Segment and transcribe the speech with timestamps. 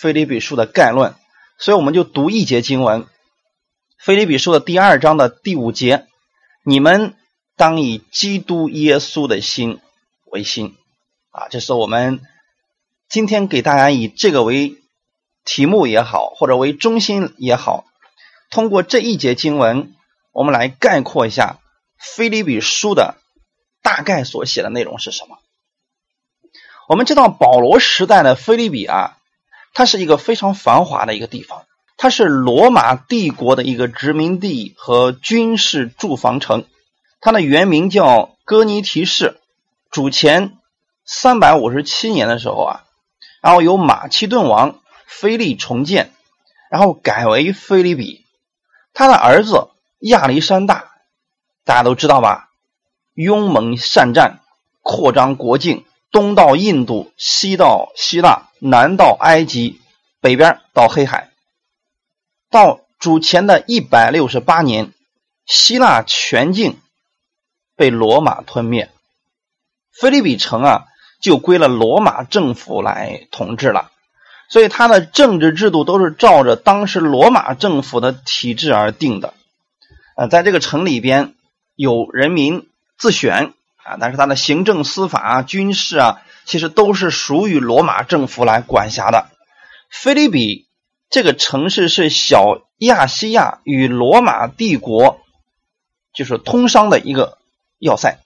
[0.00, 1.14] 腓立比书的概论，
[1.58, 3.06] 所以我们就读一节经文，
[3.98, 6.06] 腓立比书的第二章的第五节：
[6.64, 7.16] 你们
[7.54, 9.78] 当以基督耶稣的心
[10.24, 10.74] 为心。
[11.32, 12.22] 啊，这是我们
[13.10, 14.78] 今天给大家以这个为
[15.44, 17.84] 题目也好，或者为中心也好，
[18.50, 19.92] 通过这一节经文，
[20.32, 21.58] 我们来概括一下
[21.98, 23.16] 腓立比书的
[23.82, 25.38] 大概所写的内容是什么。
[26.88, 29.18] 我们知道保罗时代的菲利比啊，
[29.72, 31.64] 它是一个非常繁华的一个地方，
[31.96, 36.64] 它是罗马帝国的一个殖民地和军事驻防城。
[37.20, 39.38] 它的原名叫哥尼提市，
[39.90, 40.56] 主前
[41.04, 42.84] 三百五十七年的时候啊，
[43.42, 46.12] 然后由马其顿王腓力重建，
[46.70, 48.24] 然后改为菲利比。
[48.92, 49.68] 他的儿子
[49.98, 50.90] 亚历山大，
[51.64, 52.48] 大家都知道吧？
[53.14, 54.40] 勇猛善战，
[54.82, 55.84] 扩张国境。
[56.10, 59.80] 东到印度，西到希腊，南到埃及，
[60.20, 61.30] 北边到黑海。
[62.50, 64.92] 到主前的一百六十八年，
[65.46, 66.80] 希腊全境
[67.76, 68.90] 被罗马吞灭，
[69.92, 70.86] 菲利比城啊
[71.20, 73.92] 就归了罗马政府来统治了。
[74.48, 79.32] 所以他的政治制度都是照着当时罗马政府的体制而定的。
[80.16, 81.34] 呃，在这个城里边
[81.76, 83.54] 有人民自选。
[83.98, 89.28] 但是他的行政、司法、军事啊，其实都是属于罗马政府来管辖的。
[89.90, 90.68] 菲利比
[91.08, 95.18] 这个城市是小亚细亚与罗马帝国
[96.12, 97.38] 就是通商的一个
[97.78, 98.18] 要塞，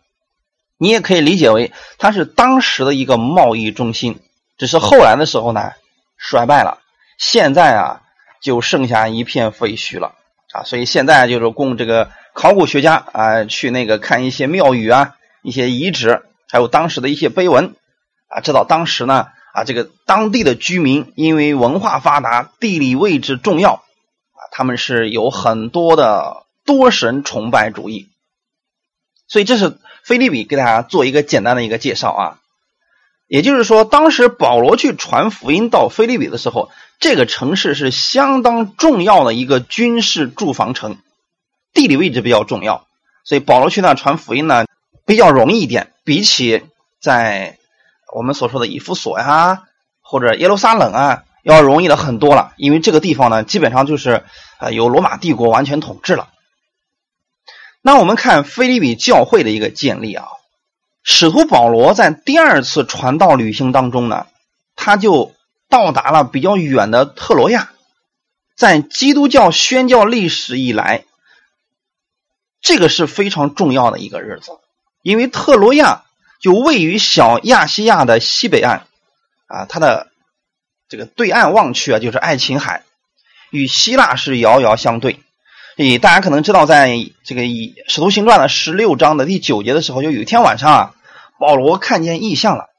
[0.77, 4.21] 你也可以理解为它是当时的一个贸易中心。
[4.59, 5.73] 只是后来的时候呢，
[6.17, 6.79] 衰败了，
[7.19, 8.03] 现在啊
[8.43, 10.15] 就剩下一片废墟了
[10.53, 10.63] 啊。
[10.65, 15.17] 所以现在就是供这个考古学家啊去那个看一些庙宇啊。
[15.45, 17.77] 一些遗址，还有当时的一些碑文，
[18.29, 28.09] 啊，知道当时呢，啊，这个当地的居民因为文化发达、地理位置重要，啊，他们是有很多的多神崇拜主义，
[29.29, 32.39] 所以这是菲利比给大家做一个简单的一个介绍啊。
[33.27, 36.71] 也就是说，当时保罗去传福音到菲利比的时候，
[37.01, 40.97] 这个城市是相当重要的一个军事驻防城，
[41.75, 42.87] 地理位置比较重要，
[43.25, 44.65] 所以保罗去那传福音呢。
[45.07, 46.65] 比较容易一点，比起
[47.01, 47.59] 在
[48.13, 49.65] 我们所说的以弗所呀
[50.01, 52.53] 或者耶路撒冷啊，要容易的很多了。
[52.57, 54.25] 因为这个地方呢，基本上就是
[54.59, 56.29] 呃由罗马帝国完全统治了。
[57.83, 60.27] 那我们看菲利比教会的一个建立啊，
[61.03, 64.27] 使徒保罗在第二次传道旅行当中呢，
[64.75, 65.35] 他就
[65.69, 67.71] 到达了比较远的特罗亚。
[68.57, 71.05] 在基督教宣教历史以来，
[72.61, 74.53] 这个是非常重要的一个日子。
[75.05, 76.03] 因为特罗亚
[76.41, 78.85] 就位于小亚细亚的西北岸，
[79.47, 80.09] 啊，它的
[80.89, 82.85] 这个对岸望去啊，就是爱琴海，
[83.51, 85.21] 与希腊是遥遥相对。
[85.77, 90.95] 诶，大家可能知道，在这个《以使徒行传》的十六章的第九节的时候，就有一天晚上啊，
[91.39, 92.71] 保罗看见异象了，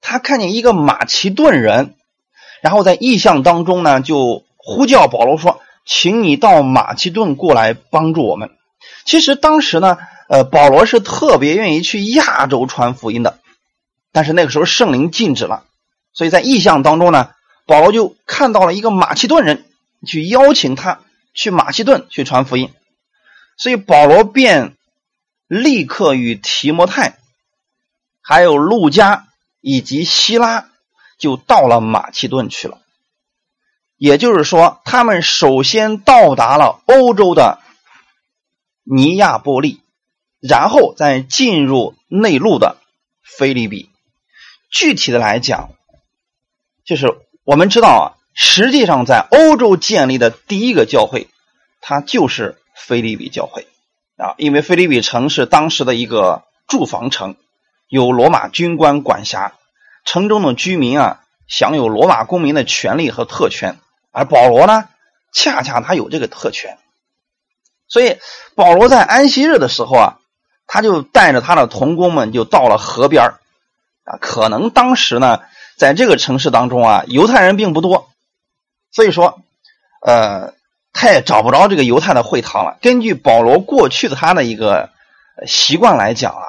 [0.00, 1.94] 他看见一个马其顿人，
[2.62, 8.50] 然后在异象当中呢，就呼叫保罗说：“请你到马其顿过来帮助我们。”
[9.06, 9.98] 其实当时呢。
[10.28, 13.38] 呃，保罗是特别愿意去亚洲传福音的，
[14.12, 15.64] 但是那个时候圣灵禁止了，
[16.12, 17.30] 所以在意象当中呢，
[17.66, 19.64] 保罗就看到了一个马其顿人，
[20.06, 21.00] 去邀请他
[21.32, 22.70] 去马其顿去传福音，
[23.56, 24.76] 所以保罗便
[25.46, 27.16] 立刻与提摩太、
[28.20, 29.28] 还有路加
[29.62, 30.68] 以及希拉
[31.16, 32.82] 就到了马其顿去了，
[33.96, 37.60] 也就是说，他们首先到达了欧洲的
[38.84, 39.80] 尼亚波利。
[40.40, 42.76] 然后再进入内陆的
[43.22, 43.90] 菲利比。
[44.70, 45.70] 具体的来讲，
[46.84, 48.04] 就是我们知道啊，
[48.34, 51.28] 实际上在欧洲建立的第一个教会，
[51.80, 53.66] 它就是菲利比教会
[54.18, 54.34] 啊。
[54.36, 57.36] 因为菲利比城是当时的一个住房城，
[57.88, 59.54] 有罗马军官管辖，
[60.04, 63.78] 城中的居民啊享有罗马公民的权利和特权，
[64.12, 64.90] 而保罗呢，
[65.32, 66.76] 恰恰他有这个特权，
[67.88, 68.18] 所以
[68.54, 70.20] 保罗在安息日的时候啊。
[70.68, 73.32] 他就带着他的童工们就到了河边
[74.04, 75.40] 啊，可能当时呢，
[75.76, 78.08] 在这个城市当中啊，犹太人并不多，
[78.92, 79.40] 所以说，
[80.06, 80.54] 呃，
[80.92, 82.78] 他也找不着这个犹太的会堂了。
[82.80, 84.90] 根据保罗过去的他的一个
[85.46, 86.44] 习惯来讲啊，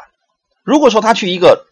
[0.63, 1.65] 如果说他去一个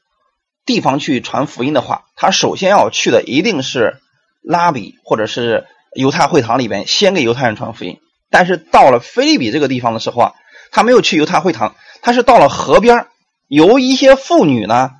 [0.66, 4.02] 地方去传福音的话，他首先要去的一定是
[4.42, 8.00] 拉比或者是犹太会堂里边，先给犹太人传福音。
[8.30, 10.34] 但是到了菲利比这个地方的时候啊，
[10.72, 11.76] 他没有去犹太会堂。
[12.02, 13.08] 他是到了河边，
[13.48, 14.92] 有一些妇女呢，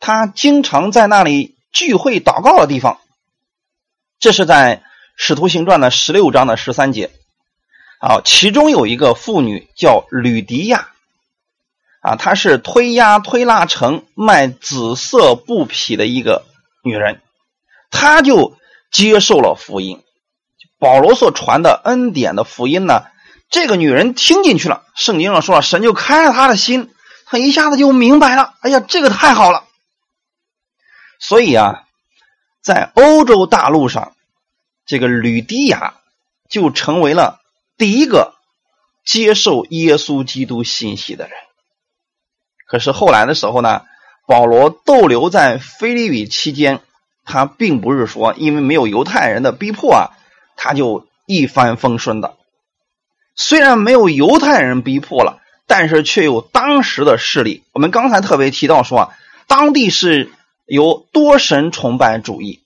[0.00, 2.98] 她经常在那里聚会祷告的地方。
[4.18, 4.76] 这是在
[5.16, 7.10] 《使徒行传》的十六章的十三节。
[7.98, 10.88] 啊，其中有一个妇女叫吕迪亚，
[12.00, 16.44] 啊，她是推压推拉城卖紫色布匹的一个
[16.82, 17.22] 女人，
[17.90, 18.56] 她就
[18.90, 20.02] 接受了福音。
[20.78, 23.04] 保罗所传的恩典的福音呢，
[23.48, 24.84] 这个女人听进去了。
[24.94, 26.92] 圣经上说了，神就开了她的心，
[27.26, 28.54] 她一下子就明白了。
[28.60, 29.64] 哎呀，这个太好了！
[31.18, 31.84] 所以啊，
[32.62, 34.14] 在欧洲大陆上，
[34.84, 35.94] 这个吕迪亚
[36.48, 37.40] 就成为了。
[37.78, 38.34] 第一个
[39.04, 41.34] 接受耶稣基督信息的人，
[42.66, 43.82] 可是后来的时候呢，
[44.26, 46.80] 保罗逗留在菲利比期间，
[47.24, 50.16] 他并不是说因为没有犹太人的逼迫啊，
[50.56, 52.36] 他就一帆风顺的。
[53.36, 57.62] 虽然没有犹太人逼迫了，但是却有当时的势力。
[57.72, 60.32] 我们刚才特别提到说啊，当地是
[60.64, 62.62] 有多神崇拜主义，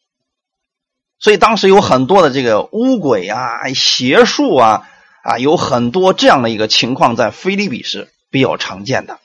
[1.19, 4.87] 所以当时有很多的这个巫鬼啊、邪术啊。
[5.23, 9.19] 啊，有很多这样的一个情况，在菲利比是比较常见的。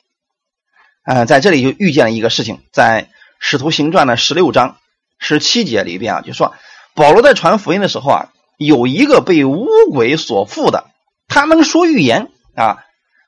[1.02, 3.04] 呃，在这里就遇见了一个事情，在
[3.38, 4.76] 《使徒行传》的十六章
[5.18, 6.54] 十七节里边啊，就说
[6.94, 8.28] 保罗在传福音的时候啊，
[8.58, 10.90] 有一个被巫鬼所附的，
[11.40, 12.78] 他能说预言啊，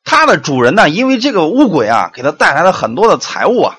[0.05, 3.79] 他的主人呢，因为这个乌鬼啊，给他带来了很多的财物啊，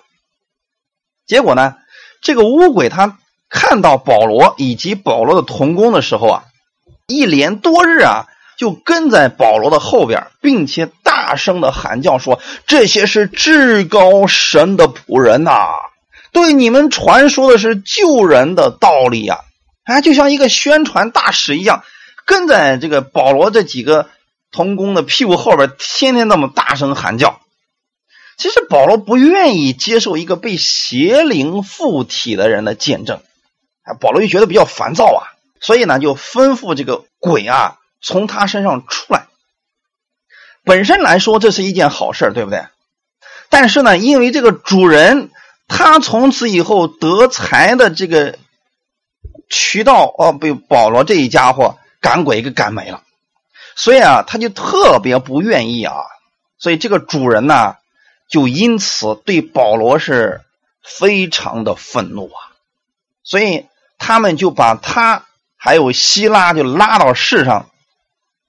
[1.25, 1.75] 结果呢，
[2.21, 3.17] 这个乌鬼他
[3.49, 6.43] 看到保罗以及保罗的同工的时候啊，
[7.07, 8.27] 一连多日啊。
[8.57, 15.51] 就跟在保罗的后边，并且大声的喊叫说：“这些是至高神的仆人呐，
[16.33, 19.45] 对你们传说的是救人的道理呀！”
[19.87, 21.85] 哎，就像一个宣传大使一样，
[22.25, 24.09] 跟在这个保罗这几个
[24.51, 27.40] 童工的屁股后边，天天那么大声喊叫。
[28.38, 33.22] 其实保罗不愿意接受一个被邪灵附体的人的见证，
[33.84, 37.75] 哎，保罗就觉得比较烦躁啊，所以呢，就吩咐这个鬼啊。
[38.01, 39.25] 从他身上出来，
[40.63, 42.66] 本身来说这是一件好事对不对？
[43.50, 45.31] 但是呢，因为这个主人
[45.68, 48.40] 他从此以后得财的这个
[49.50, 53.04] 渠道哦，被保罗这一家伙赶鬼给赶没了，
[53.81, 55.95] 所以啊，他就特别不愿意啊，
[56.57, 57.77] 所以这个主人呢，
[58.29, 60.41] 就因此对保罗是
[60.83, 62.51] 非常的愤怒啊，
[63.23, 63.67] 所以
[63.97, 65.23] 他们就把他
[65.55, 67.69] 还有希拉就拉到市上。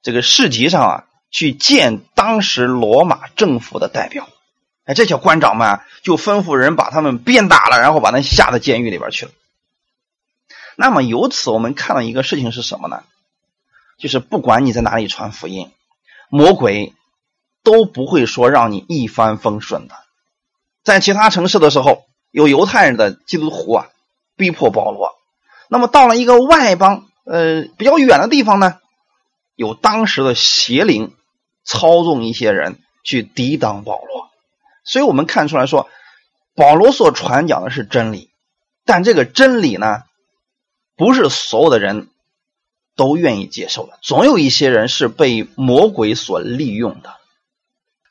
[0.03, 4.29] 这个市集上啊，去见当时罗马政府的代表，
[4.85, 9.33] 哎，这些官长们就吩咐人把他们鞭打了，然后把他下到监狱里边去了。
[10.75, 13.05] 那么由此我们看到一个事情是什么呢？
[14.01, 15.71] 就是不管你在哪里传福音，
[16.31, 16.95] 魔鬼
[17.63, 19.95] 都不会说让你一帆风顺的。
[20.83, 23.89] 在其他城市的时候，有犹太人的基督徒啊
[24.37, 25.15] 逼迫保罗，
[25.69, 28.79] 那么到了一个外邦呃比较远的地方呢？
[29.55, 31.15] 有当时的邪灵
[31.65, 34.31] 操纵一些人去抵挡保罗，
[34.85, 35.91] 所以我们看出来说，
[36.55, 38.31] 保罗所传讲的是真理，
[38.87, 40.05] 但这个真理呢，
[40.97, 42.09] 不是所有的人
[43.01, 47.15] 都愿意接受的，总有一些人是被魔鬼所利用的。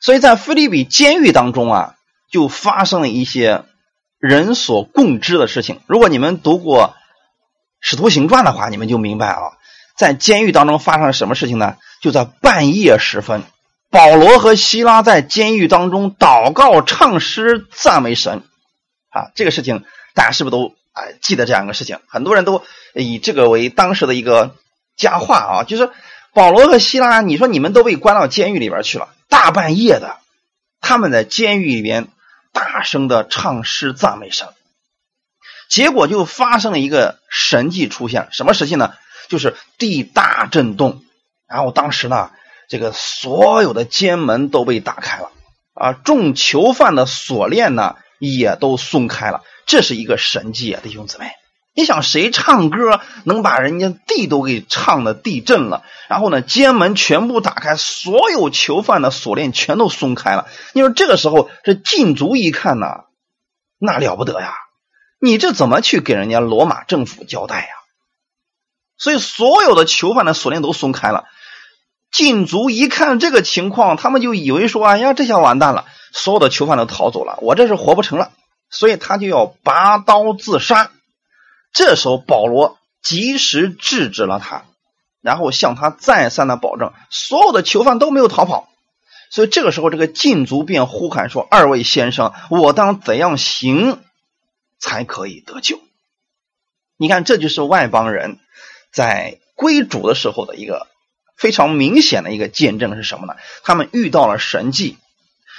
[0.00, 1.94] 所以在菲利比监狱当中啊，
[2.28, 3.62] 就发生了一些
[4.18, 5.80] 人所共知的事情。
[5.86, 6.88] 如果你们读过
[7.80, 9.52] 《使徒行传》的话，你们就明白啊。
[9.96, 11.76] 在监狱当中发生了什么事情呢？
[12.02, 13.44] 就在半夜时分，
[13.90, 18.42] 保罗和希拉在监狱当中祷告、唱诗、赞美神。
[19.10, 21.98] 啊，这个事情大家是不是都啊记得这样一个事情？
[22.08, 22.62] 很多人都
[22.94, 24.56] 以这个为当时的一个
[25.00, 25.90] 佳话啊，就是
[26.34, 30.18] 保罗和希拉，你说你们都被关到监狱里边去了，大半夜的，
[30.82, 32.08] 他们在监狱里边
[32.52, 34.48] 大声的唱诗赞美神，
[35.70, 38.92] 结果就发生了一个神迹出现，什么事情呢？
[39.28, 41.02] 就是地大震动，
[41.48, 42.30] 然后当时呢，
[42.68, 45.30] 这个所有的监门都被打开了，
[45.72, 51.32] 啊，众囚犯的锁链呢也都松开了，这是一个神迹啊，弟兄姊妹！
[51.72, 55.82] 你想谁唱歌能把人家地都给唱的地震了？
[56.08, 60.48] 然后呢，监门全部打开，所有囚犯的锁链全都松开了。
[60.72, 62.86] 你说这个时候，这禁足一看呢，
[63.78, 64.52] 那了不得呀！
[65.20, 67.68] 你这怎么去给人家罗马政府交代呀？
[68.98, 71.24] 所以，所有的囚犯的锁链都松开了。
[72.10, 78.32] 禁足一看这个情况，他们就以为说：“哎呀，这下完蛋了，所有的囚犯都逃走了，我这是活不成了。”
[78.68, 80.90] 所以他就要拔刀自杀。
[81.72, 84.64] 这时候，保罗及时制止了他，
[85.20, 88.68] 然后向他再三的保证，所有的囚犯都没有逃跑。
[89.30, 94.02] 所以这个时候，这个禁足便呼喊说：“二位先生，我当怎样行
[94.78, 95.80] 才可以得救？”
[96.98, 98.38] 你看，这就是外邦人。
[98.92, 100.88] 在归主的时候的一个
[101.36, 103.36] 非常明显的一个见证是什么呢？
[103.62, 104.98] 他们遇到了神迹，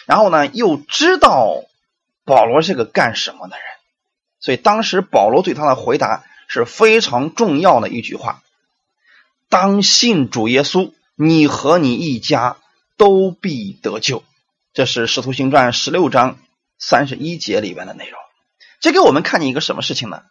[0.06, 1.64] 然后呢又知道
[2.26, 3.66] 保罗是个干什么的人，
[4.42, 8.44] 所以当时保罗对他的回答是非常重要的一句话：
[9.48, 12.58] 当信主耶稣，你和你一家
[12.98, 14.24] 都必得救。
[14.74, 16.38] 这是《使徒行传》十六章
[16.80, 18.20] 三十一节里边的内容。
[18.80, 20.24] 这给我们看见一个什么事情呢？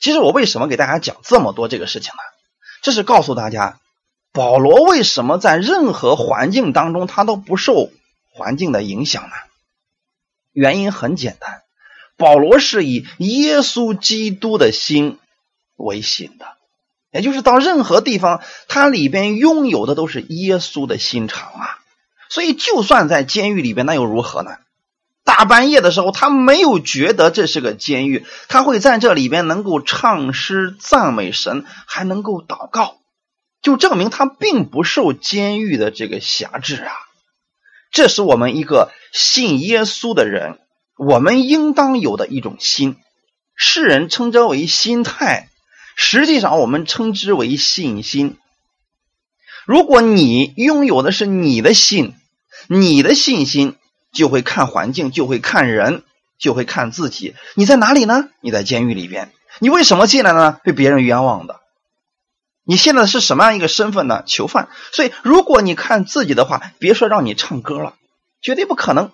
[0.00, 2.20] 其实我为什么给大家讲这么多这个事情呢？
[2.82, 3.80] 这是告诉大家，
[4.32, 7.90] 保罗为什么在任何环境当中他都不受
[8.30, 9.34] 环境的影响呢？
[10.52, 11.62] 原因很简单，
[12.16, 15.18] 保罗是以耶稣基督的心
[15.76, 16.46] 为心的，
[17.12, 21.78] 也就是到任何地方，他里边拥有的都是耶稣的心肠啊。
[22.28, 24.56] 所以，就算在监狱里边，那又如何呢？
[25.24, 32.98] 大半夜的时候，他没有觉得这是个监狱，他会在这里边能够唱诗赞美神，还能够祷告，
[33.60, 36.92] 就证明他并不受监狱的这个辖制啊。
[37.90, 40.58] 这是我们一个信耶稣的人，
[40.96, 42.96] 我们应当有的一种心。
[43.54, 45.48] 世人称之为心态，
[45.94, 48.36] 实际上我们称之为信心。
[49.64, 52.14] 如果你拥有的是你的心，
[52.68, 53.76] 你的信心
[54.12, 56.02] 就会看环境，就会看人，
[56.38, 57.34] 就会看自己。
[57.54, 58.28] 你在哪里呢？
[58.40, 59.32] 你在监狱里边。
[59.58, 60.60] 你为什么进来呢？
[60.64, 61.60] 被别人冤枉的。
[62.62, 64.22] 你现在是什么样一个身份呢？
[64.26, 64.68] 囚犯。
[64.92, 67.94] 所以，如果你看自己的话，别说让你唱歌了，
[68.42, 69.12] 绝对不可能。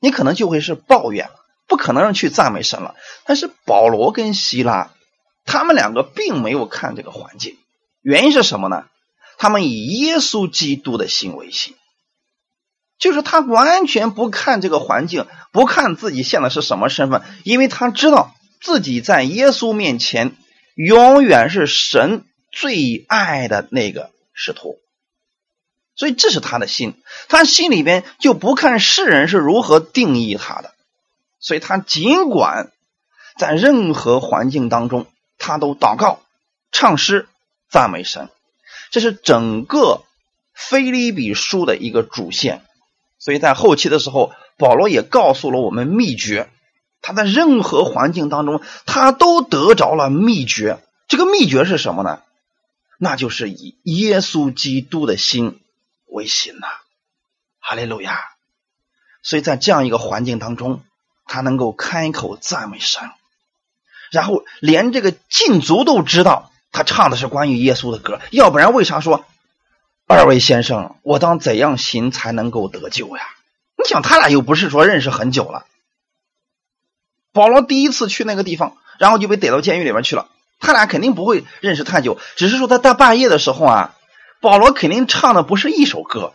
[0.00, 1.30] 你可能就会是抱怨，
[1.66, 2.94] 不可能去赞美神了。
[3.24, 4.90] 但是保罗跟希拉，
[5.44, 7.56] 他们两个并没有看这个环境，
[8.02, 8.84] 原因是什么呢？
[9.38, 11.76] 他们以耶稣基督的心为心，
[12.98, 20.36] 就是他完全不看这个环境，不看自己现在是什么身份，因为他知道自己在耶稣面前
[20.74, 24.78] 永远是神最爱的那个使徒，
[25.98, 26.94] 所以这是他的心，
[27.28, 30.72] 他心里边就不看世人是如何定义他的，
[31.40, 32.70] 所以他尽管
[33.36, 35.06] 在任何环境当中，
[35.38, 36.20] 他都祷告、
[36.70, 37.26] 唱诗、
[37.68, 38.30] 赞美神。
[38.90, 40.04] 这是整个
[40.54, 42.62] 菲利比书的一个主线，
[43.18, 46.48] 所以在后期的时候，保罗也告诉了我们秘诀。
[47.02, 50.78] 他在任何环境当中，他都得着了秘诀。
[51.08, 52.22] 这个秘诀是什么呢？
[52.98, 55.60] 那就是以耶稣基督的心
[56.08, 56.66] 为心呐，
[57.60, 58.18] 哈利路亚。
[59.22, 60.82] 所以在这样一个环境当中，
[61.26, 63.10] 他能够开口赞美神，
[64.10, 66.50] 然后连这个禁足都知道。
[66.70, 69.24] 他唱的是关于耶稣的歌，要不然为啥说
[70.06, 73.22] 二位先生，我当怎样行才能够得救呀？
[73.76, 75.64] 你想，他俩又不是说认识很久了。
[77.32, 80.28] 保罗第一次去那个地方，然后就被逮到监狱里面去了。
[80.60, 83.94] 他俩肯定不会认识太久，只是说他大半夜的时候啊，
[84.40, 86.32] 保罗肯定唱的不是一首歌。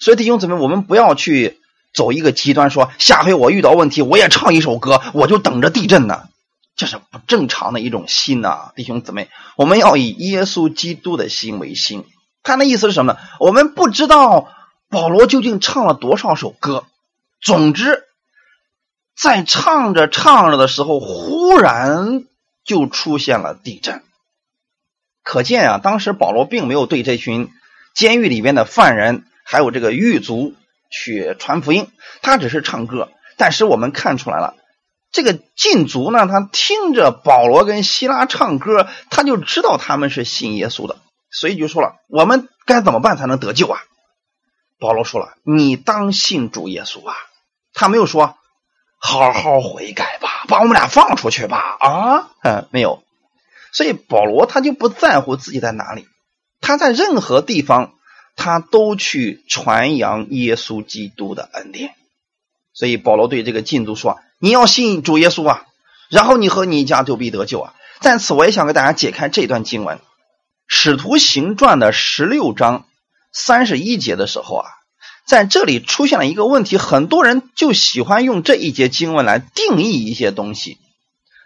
[0.00, 1.60] 所以弟兄姊妹，我们不要去
[1.94, 6.28] 走一个极端，说下回我遇到问题，我也唱一首歌，我就等着地震呢。
[6.74, 12.04] 这是不正常的一种心呐，弟兄姊妹，我们要以耶稣基督的心为心。
[12.42, 13.18] 他的意思是什么呢？
[13.38, 14.48] 我们不知道
[14.88, 16.84] 保罗究竟唱了多少首歌，
[17.40, 18.04] 总之，
[19.16, 22.24] 在唱着唱着的时候，忽然
[22.64, 24.02] 就出现了地震。
[25.22, 27.50] 可见啊，当时保罗并没有对这群
[27.94, 30.54] 监狱里边的犯人还有这个狱卒
[30.90, 31.88] 去传福音，
[32.22, 33.10] 他只是唱歌。
[33.36, 34.54] 但是我们看出来了。
[35.10, 40.96] 这个禁足呢，他听着保罗跟希拉唱歌，他就知道他们是信耶稣的，
[41.30, 43.80] 所以就说了：“我们该怎么办才能得救啊？”
[44.80, 47.14] 保罗说了：“你当信主耶稣啊！”
[47.74, 48.36] 他没有说
[48.98, 53.02] ：“好好悔改吧，把我们俩放出去吧。”啊，嗯， 没有。
[53.72, 56.06] 所以保罗他就不在乎自己在哪里，
[56.60, 57.94] 他在任何地方
[58.36, 61.94] 他都去传扬耶稣基督的恩典。
[62.74, 64.20] 所以保罗对这个禁足说。
[64.44, 65.66] 你要信主耶稣啊，
[66.10, 67.74] 然后你和你一家就必得救啊！
[68.00, 69.98] 在此，我也想给大家解开这段经文，
[70.66, 72.86] 《使徒行传》的十六章
[73.32, 74.66] 三十一节的时候啊，
[75.28, 80.78] 在这里出现了一个问题，很多人就喜欢用这一节经文来定义一些东西。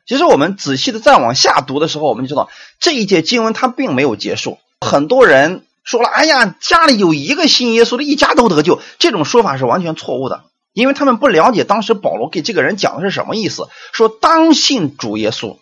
[0.06, 2.48] 其实我们仔细的再往下读的时候，我们就知道
[2.78, 4.58] 这一节经文它并没有结束。
[4.80, 10.44] 很多人说了：“哎呀，家里有一个信耶稣的，一家都得救。”这种说法是完全错误的。
[10.72, 15.56] 因为他们不了解当时保罗给这个人讲的是什么意思，说当信主耶稣，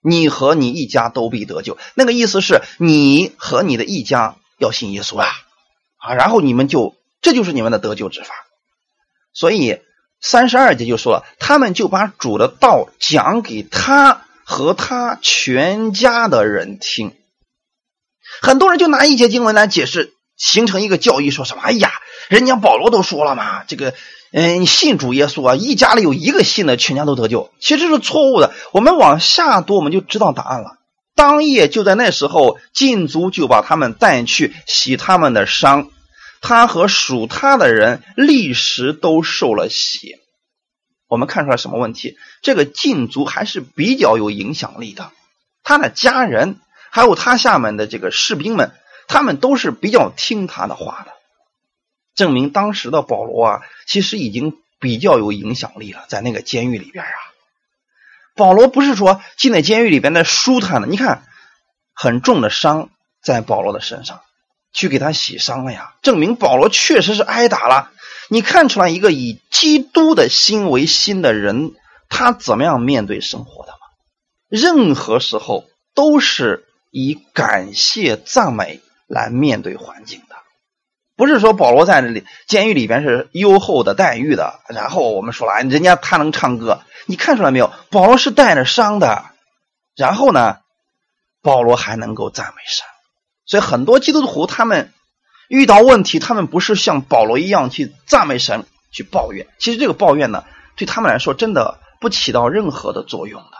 [0.00, 1.76] 你和你一家都必得救。
[1.94, 5.26] 那个意思是你和你的一家要信耶稣啊，
[5.96, 8.34] 啊，然后你们就这就是你们的得救之法。
[9.32, 9.80] 所以
[10.20, 17.14] 三十二节就说了，他们就把主的道讲给他和他全家的人听。
[18.42, 21.62] 很多人就拿一节经文来解释，形成一个教义，说什么？
[21.62, 21.92] 哎呀，
[22.28, 23.94] 人家保罗都说了嘛，这个，
[24.32, 27.50] 嗯，信主耶稣啊，一家里有一个信的，全家都得救。
[27.60, 28.52] 其实是错误的。
[28.72, 30.76] 我们往下读，我们就知道答案了。
[31.14, 35.88] 当夜就在那时候，禁足就把他们带去洗他们的伤，
[36.40, 40.16] 他和属他的人立时都受了洗。
[41.08, 42.16] 我们看出来什么问题？
[42.42, 45.12] 这个禁足还是比较有影响力的，
[45.62, 46.60] 他的家人。
[46.88, 48.72] 还有他下面的这个士兵们，
[49.06, 51.12] 他们都是比较听他的话的，
[52.14, 57.12] 证明当时的保罗啊，其实已经比较有影响力了，在那个监狱里边啊。
[58.34, 61.26] 保罗不是说进在监狱里边的舒坦的，你看
[61.92, 62.88] 很重的伤
[63.20, 64.22] 在保罗的身上，
[64.76, 67.90] 去给他洗伤了呀，证明保罗确实是挨打了。
[68.28, 71.72] 你看出来一个以基督的心为心的人，
[72.08, 73.78] 他怎么样面对生活的吗？
[74.48, 75.64] 任何时候
[75.94, 76.62] 都是。
[76.92, 80.36] 以感谢赞美来面对环境的，
[81.14, 84.60] 不是说保罗在这里监狱里边是优厚的待遇的。
[84.70, 87.70] 然后我们说了，人家他能唱歌，你看出来没有？
[87.90, 89.26] 保罗是带着伤的。
[89.94, 90.56] 然后呢，
[91.42, 92.86] 保罗还能够赞美神。
[93.46, 94.92] 所以很多基督徒他们
[95.48, 99.46] 遇到问题，他们不是像保罗一样去赞美神，去抱怨。
[99.58, 100.44] 其实这个抱怨呢，
[100.76, 103.50] 对他们来说真的不起到任何的作用的。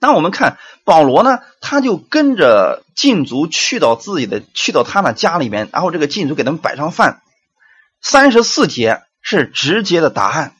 [0.00, 7.22] 那我们看保罗呢，他就跟着禁足去到自己的，去到他的家里面，然后这个禁足给他们摆上饭。
[8.02, 10.54] 三十四节是直接的答案。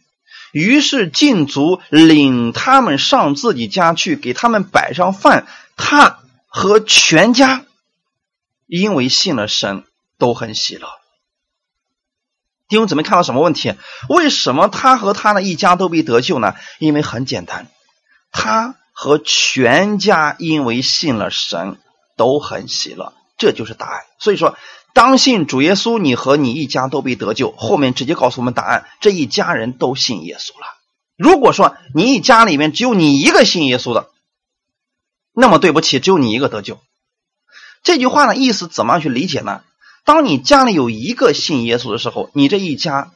[0.52, 5.46] 于是禁足领他们上自己家去，给他们摆上饭。
[5.76, 7.64] 他和全家
[8.82, 9.84] 因为信了神，
[10.18, 10.88] 都很喜乐。
[12.68, 13.74] 弟兄姊妹看到什么问题？
[14.08, 16.54] 为什么他和他的一家都被得救呢？
[16.78, 17.68] 因为很简单，
[18.32, 18.76] 他。
[18.96, 21.78] 和全家因为信了神
[22.16, 24.02] 都很喜乐，这就是答案。
[24.20, 24.56] 所以说，
[24.92, 27.50] 当信主耶稣，你和你一家都被得救。
[27.50, 30.66] 后面直接告诉我们答案：这一家人都信耶稣了。
[31.16, 34.10] 如果说你一家里面只有你一个信耶稣的，
[35.32, 36.78] 那么对不起，只有你一个得救。
[37.84, 39.62] 这句话的意思怎么样去理解呢？
[40.04, 43.12] 当你家里有一个信耶稣的时候，你这一家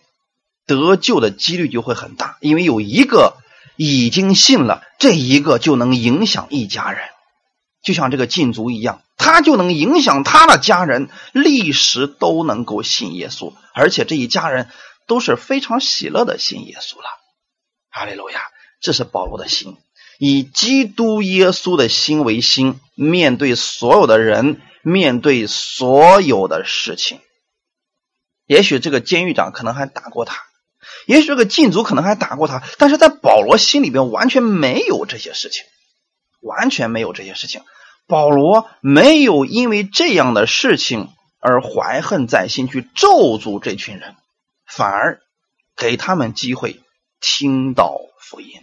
[0.66, 3.36] 得救的几率就会很大，因为有一个。
[3.80, 7.00] 已经信了这一个，就能影响一家人，
[7.80, 14.68] 就像这个禁足一样，他就能影响他的家人，历时都能够信耶稣，而且这一家人
[15.06, 17.04] 都是非常喜乐的信耶稣了。
[17.88, 18.40] 哈利路亚！
[18.80, 19.76] 这是保罗的心，
[20.18, 27.20] 以基督耶稣的心为心，面对所有的人，面对所有的事情。
[28.44, 30.42] 也许这个监狱长可能还打过他。
[31.06, 35.64] 也许这个禁足可能还打过他，但是在保罗心里边完全没有这些事情，
[36.40, 37.62] 完全没有这些事情。
[38.06, 44.16] 保罗没有因为这样的事情而怀恨在心，去咒诅这群人，
[44.66, 45.20] 反而
[45.76, 46.80] 给他们机会
[47.20, 48.62] 听到福音。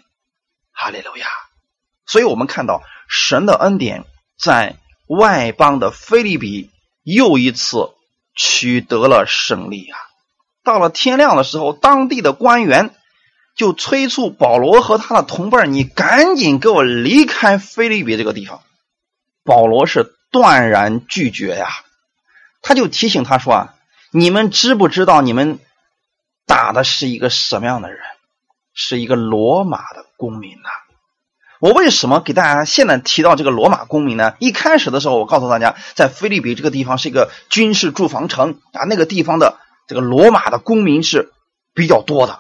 [0.72, 1.28] 哈利路亚！
[2.06, 4.06] 所以我们看到神的恩典
[4.38, 6.70] 在外邦的菲利比
[7.04, 7.92] 又一次
[8.36, 9.98] 取得了胜利啊！
[10.64, 12.94] 到了天亮的时候，当地的官员
[13.56, 18.62] 就催促保罗和他的同伴：“你赶紧给我离开菲利比这个地方。”
[19.46, 21.68] 保罗是断然拒绝呀，
[22.62, 23.76] 他就提醒他说：“啊，
[24.12, 25.60] 你们知不知道你们
[26.46, 28.00] 打的是一个什么样的人？
[28.74, 30.70] 是一个罗马的公民呐！
[31.60, 34.34] 我为什么给大家现在提到这个罗马公民呢？
[34.40, 41.32] 一开始的时候，我告诉大家，在菲律宾这个地方是一个军事驻防城啊，那个地方的。”这个罗马的公民是
[41.76, 42.40] 比较多的，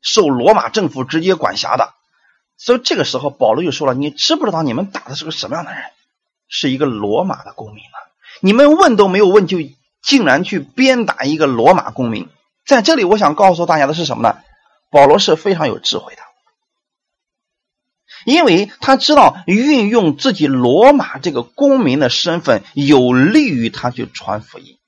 [0.00, 1.92] 受罗马政府直接管辖的，
[2.56, 5.82] 所以这个时候保罗就说了：“你知不知道你们打的是个什么样的人？
[6.46, 7.98] 是一个罗马的公民啊！
[8.40, 9.58] 你们问都没有问，就
[10.04, 12.28] 竟然去鞭打一个罗马公民。”
[12.64, 14.38] 在这里，我想告诉大家的是什么呢？
[14.92, 16.22] 保罗是非常有智慧的，
[18.24, 24.78] 因为他知道运用自己罗马这个公民的身份，有利于他去传福音。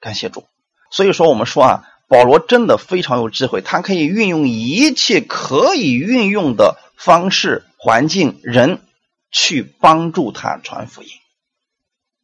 [0.00, 0.44] 感谢主。
[0.90, 8.82] 所以说，我们说啊，保罗真的非常有智慧，他可以运用一切可以运用的方式、环境、人
[9.30, 11.08] 去帮助他传福音。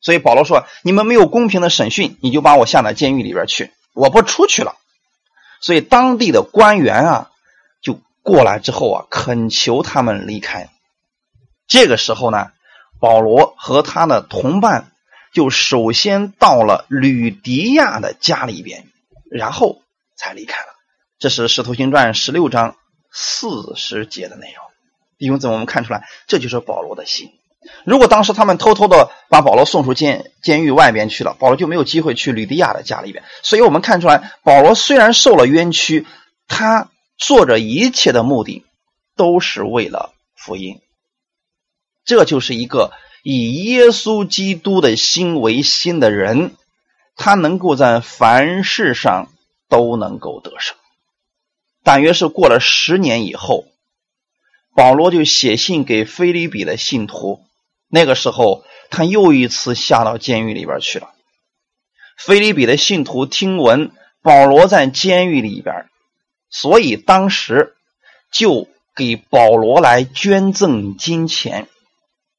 [0.01, 4.77] 所以保罗说：“你们没有公平的审讯，你就把我下到监狱里边去，我不出去了。”
[5.61, 7.31] 所以当地的官员啊，
[8.29, 10.69] 过来之后啊，恳求他们离开。
[11.67, 12.49] 这个时候呢，
[13.01, 14.93] 保罗和他的同伴。
[15.35, 18.87] 就首先到了吕迪亚的家里边，
[19.31, 19.83] 然后
[20.17, 20.69] 才离开了。
[21.19, 22.77] 这是《使徒行传》十六章
[23.13, 24.65] 四十节的内容。
[25.19, 27.29] 弟兄姊妹，我们看出来，这就是保罗的心。
[27.85, 33.23] 如果当时他们偷偷的把保罗送出监监狱外边去了，保罗就没有机会去吕迪亚的家里边。
[33.43, 36.07] 所以我们看出来，保罗虽然受了冤屈，
[36.49, 36.89] 他
[37.19, 38.65] 做着一切的目的
[39.17, 40.81] 都是为了福音。
[42.05, 46.55] 这就是一个以耶稣基督的心为心的人，
[47.17, 49.29] 他能够在凡事上
[49.69, 50.77] 都能够得胜。
[51.83, 53.67] 大约是过了十年以后，
[54.75, 57.45] 保罗就写信给菲利比的信徒。
[57.89, 61.11] 那个时候，他又一次下到监狱里边去了。
[62.17, 63.91] 菲利比的信徒听闻
[64.23, 65.89] 保罗在监狱里边，
[66.51, 67.75] 所以当时
[68.33, 71.69] 就给保罗来捐赠金钱。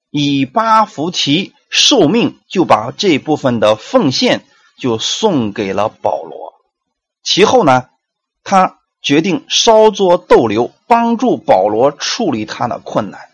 [0.10, 4.44] 以巴弗提受命，就把这部分的奉献
[4.78, 6.54] 就送给了保罗。
[7.24, 7.88] 其后呢，
[8.44, 8.76] 他。
[9.02, 13.30] 决定稍作逗留，帮助保罗处理他的困难。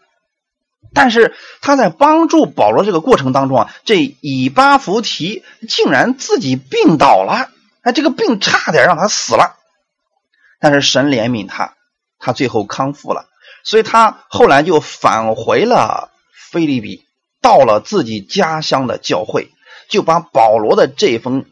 [0.93, 7.49] 但是他在帮助保罗这个过程当中啊，这以巴弗提竟然自己病倒了，
[7.81, 9.55] 哎，这个病差点让他死了。
[10.59, 11.75] 但是神怜悯他，
[12.19, 13.27] 他最后康复了，
[13.63, 16.11] 所以他后来就返回了
[16.51, 17.05] 菲利比，
[17.41, 19.49] 到了自己家乡的教会，
[19.89, 21.45] 就把保罗的这封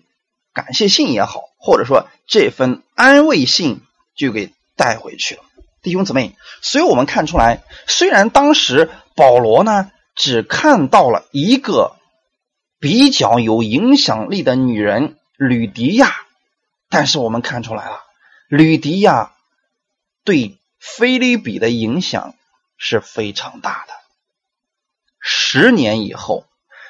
[0.54, 3.82] 感谢信也好，或者说这份安慰信。
[4.16, 5.42] 就给带回去了，
[5.82, 11.96] 弟兄姊妹，所以我们看出来，虽然当时保罗呢只看到了一个
[12.80, 16.14] 比较有影响力的女人吕迪亚，
[16.92, 18.02] 但是我们看出来了，
[18.48, 19.34] 吕迪亚
[20.24, 22.36] 对菲利比的影响
[22.78, 23.94] 是非常大的。
[25.20, 26.46] 十年以后，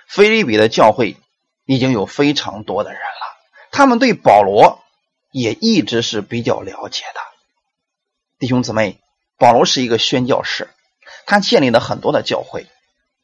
[0.07, 1.17] 菲利比的教会
[1.65, 3.37] 已经有非常多的人了，
[3.71, 4.79] 他们对保罗。
[5.35, 7.19] 也一直是比较了解的，
[8.37, 8.99] 弟兄姊妹，
[9.39, 10.69] 保罗是一个宣教士，
[11.25, 12.67] 他建立了很多的教会，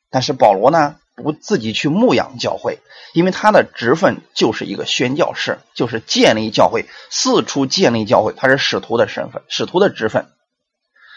[0.09, 2.79] 但是保罗呢不自己去牧养教会，
[3.13, 10.27] 因为他的职分就是一个宣教士，就是建立教会，四处建立教会，他是使徒的身份，使徒的职分。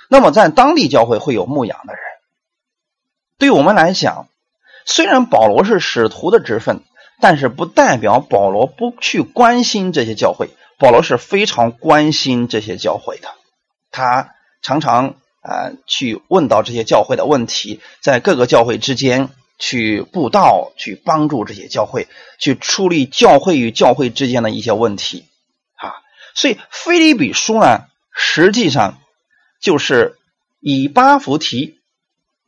[0.08, 2.02] 那么在当地教会会有牧养的人，
[3.38, 4.28] 对我们来讲，
[4.84, 6.82] 虽然保罗是使徒的职分，
[7.20, 10.50] 但是不代表保罗不去关心这些教会。
[10.78, 13.28] 保罗是非常关心这些教会的，
[13.92, 19.28] 他常常啊去问到这些教会的问题，在各个教会之间
[19.62, 22.08] 去布道，去帮助这些教会，
[22.40, 25.26] 去处理教会与教会之间的一些问题
[25.76, 26.02] 啊。
[26.34, 28.98] 所以《菲利比书》呢，实际上
[29.60, 30.18] 就是
[30.58, 31.78] 以巴弗提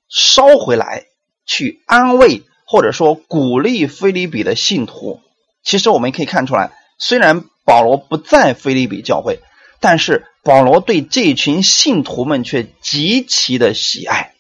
[0.09, 1.05] 捎回来
[1.47, 5.21] 去安慰或者说鼓励菲利比的信徒。
[5.63, 7.45] 其实我们可以看出来，虽然。
[7.67, 9.41] 保罗不在菲利比教会，
[9.81, 14.34] 但是保罗对这群信徒们却极其的喜爱，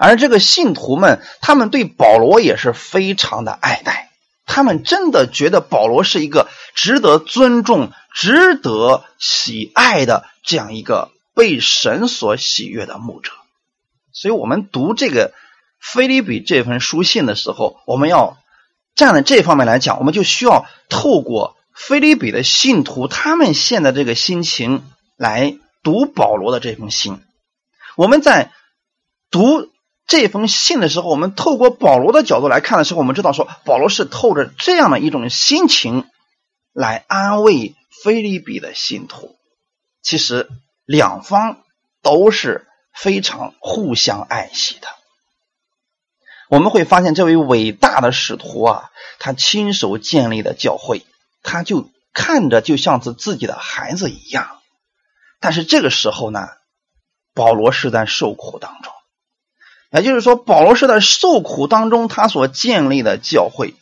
[0.00, 4.10] 而这个信徒们，他们对保罗也是非常的爱戴，
[4.46, 13.30] 他们真的觉得保罗是一个值得尊重、值得喜爱的这样一个被神所喜悦的牧者。
[14.12, 15.34] 所以，我们读这个
[15.78, 18.38] 菲利比这份书信的时候，我们要
[18.94, 21.56] 站在这方面来讲，我们就需要透过。
[21.72, 24.82] 菲利比的信徒，他们现在这个心情
[25.16, 27.22] 来读保罗的这封信。
[27.96, 28.50] 我们在
[29.30, 29.70] 读
[30.10, 36.10] 这封信的时候，我们透过保罗的角度来看的时候，我们知道说，保罗是透着这样的一种心情
[36.72, 39.36] 来安慰菲利比的信徒。
[40.02, 40.48] 其实
[40.84, 41.58] 两方
[42.02, 44.88] 都是非常互相爱惜的。
[46.48, 51.06] 我们会发现，这位伟大的使徒啊，他亲手建立的教会。
[51.44, 54.58] 他就看着就像是自己的孩子一样，
[55.38, 56.48] 但是这个时候呢，
[57.32, 58.92] 保罗是在受苦当中，
[59.90, 63.74] 也就是说，保罗是在受苦当中，他所建立的教会，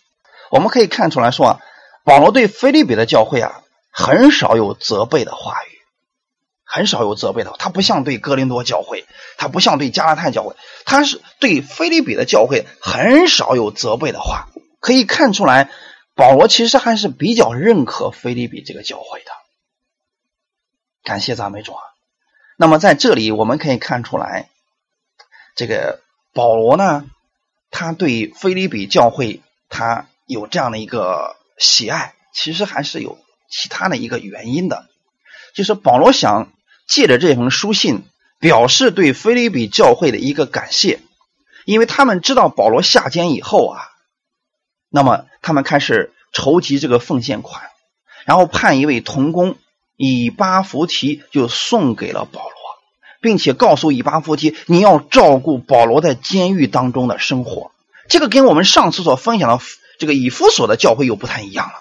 [0.50, 1.60] 我们可以看出来说啊，
[2.04, 5.68] 保罗对菲利比的教会啊，很少有责备的话语，
[6.64, 14.48] 很少有责备的，他不像对哥林多教会，他不像对加拉太教会，他是对菲利比的教会很少有责备的话，
[14.80, 15.70] 可以看出来。
[16.14, 19.30] 保罗其实还是比较认可菲利比这个教会的，
[21.04, 21.80] 感谢赞美主啊！
[22.56, 24.48] 那么在这里我们可以看出来，
[25.58, 25.98] 这个
[26.32, 27.04] 保罗呢，
[27.72, 33.18] 他对菲利比教会他有这样的一个喜爱，其实还是有
[33.50, 34.86] 其他的一个原因的，
[35.56, 36.52] 就是保罗想
[36.86, 38.04] 借着这封书信
[38.38, 41.00] 表示对菲利比教会的一个感谢，
[41.64, 43.82] 因为他们知道保罗下监以后啊。
[44.90, 47.64] 那么他们开始筹集这个奉献款，
[48.26, 49.58] 然后派一位童工
[49.96, 52.57] 以巴弗提就送给了保罗，
[53.20, 57.70] 并且告诉以巴夫提，你要照顾保罗在监狱当中的生活。
[58.08, 59.64] 这个跟我们上次所分享的
[59.98, 61.72] 这个以弗所的教会又不太一样了。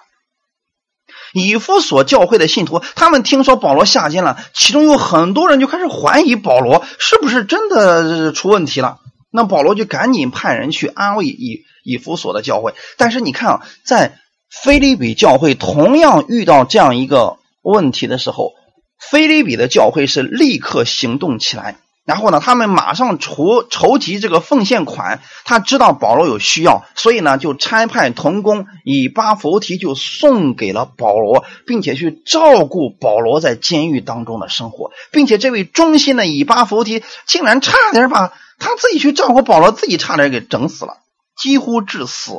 [1.34, 8.98] 以弗所教会的信徒，他们听说保罗下监了，其中有很多人就开始怀疑保罗是不是真的出问题了。
[9.30, 12.74] 那保罗就赶紧派人去安慰以以弗所的教会。
[12.96, 14.18] 但是你看啊，在
[14.50, 18.54] 菲利比教会同样遇到这样一个问题的时候，
[18.98, 21.76] 菲利比的教会是立刻行动起来。
[22.04, 25.20] 然后呢，他们马上筹筹集这个奉献款。
[25.44, 40.96] 他知道保罗有需要，所以呢，就差派童工以巴弗提就送给了保罗，并且去照顾保罗在监狱当中的生活，并且这位忠心的以巴弗提竟然差点把他自己去照顾保罗，自己差点给整死了，
[41.36, 42.32] 几乎致死。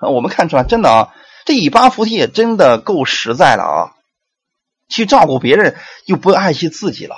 [0.00, 3.94] 我们看出来，真的啊，这以巴弗提也真的够实在了啊，
[4.88, 7.16] 去照顾别人又不爱惜自己了。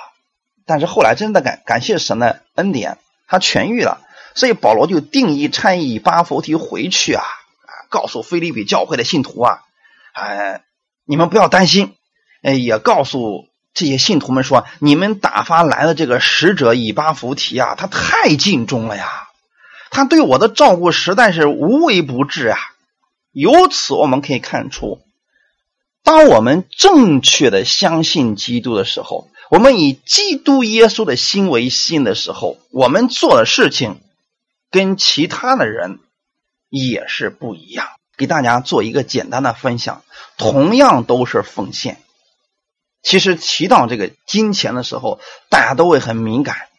[0.65, 4.01] 但是后来真的感感谢神的恩典，他痊愈了，
[4.35, 9.61] 所以保罗就定义差以巴弗提回去啊啊，告诉菲利比教会的信徒啊，
[10.13, 10.61] 哎，
[11.05, 11.95] 你们不要担心，
[12.43, 19.27] 哎，也告诉这些信徒们说，你们打发来的这个使者以巴弗提啊，他太尽忠了呀，
[19.89, 22.59] 他对我的照顾实在是无微不至啊。
[23.31, 25.01] 由此我们可以看出，
[26.03, 29.27] 当我们正确的相信基督的时候。
[29.51, 33.99] 我们以基督耶稣的心为心的时候，我们做的事情
[34.69, 35.99] 跟其他的人
[36.69, 37.89] 也是不一样。
[38.15, 40.05] 给大家做一个简单的分享，
[40.37, 42.01] 同样都是奉献，
[43.03, 46.69] 其实提到这个金钱的时候，大家都会很敏感。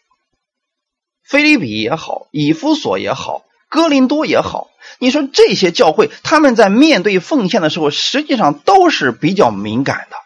[1.22, 10.16] 菲利比也好，以弗所也好，哥林多也好，你说这些教会他们在面对奉献的时候，实际上都是比较敏感的。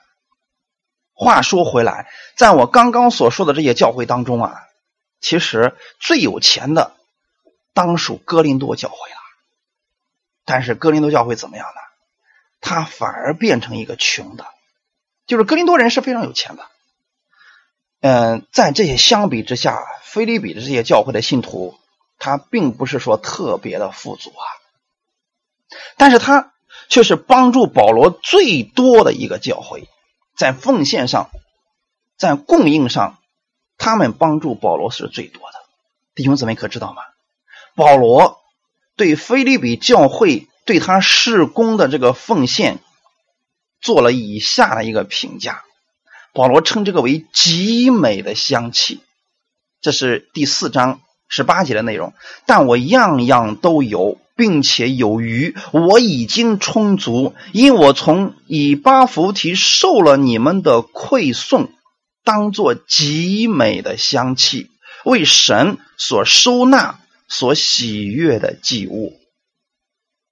[1.12, 4.62] 话说回来，在我刚刚所说的这些教会当中啊，
[5.20, 6.96] 其实最有钱的
[7.72, 9.16] 当属哥林多教会了。
[10.44, 11.80] 但是哥林多教会怎么样呢？
[12.61, 14.44] 他反而变成一个穷的，
[15.28, 16.66] 就是哥林多人是非常有钱的。
[18.00, 21.78] 嗯，在这些相比之下，菲利比的这些教会的信徒，
[22.18, 24.44] 他并不是说特别的富足啊，
[25.96, 26.52] 但是他
[26.88, 29.88] 却是帮助保罗最多的一个教会。
[30.37, 31.31] 在奉献上，
[32.18, 33.18] 在供应上，
[33.79, 35.59] 他们帮助保罗是最多的。
[36.14, 37.02] 弟兄姊妹可知道吗？
[37.74, 38.40] 保罗
[38.96, 42.79] 对菲利比教会对他事工的这个奉献
[43.81, 45.64] 做了以下的一个评价。
[46.33, 49.00] 保罗称这个为极美的香气。
[49.81, 52.12] 这是第四章十八节的内容。
[52.46, 54.18] 但我样样都有。
[54.38, 61.70] 并且有余，我已经充足，因我从以巴弗提受了你们的馈送，
[62.22, 64.70] 当做极美的香气，
[65.06, 69.18] 为神所收纳、所喜悦的祭物。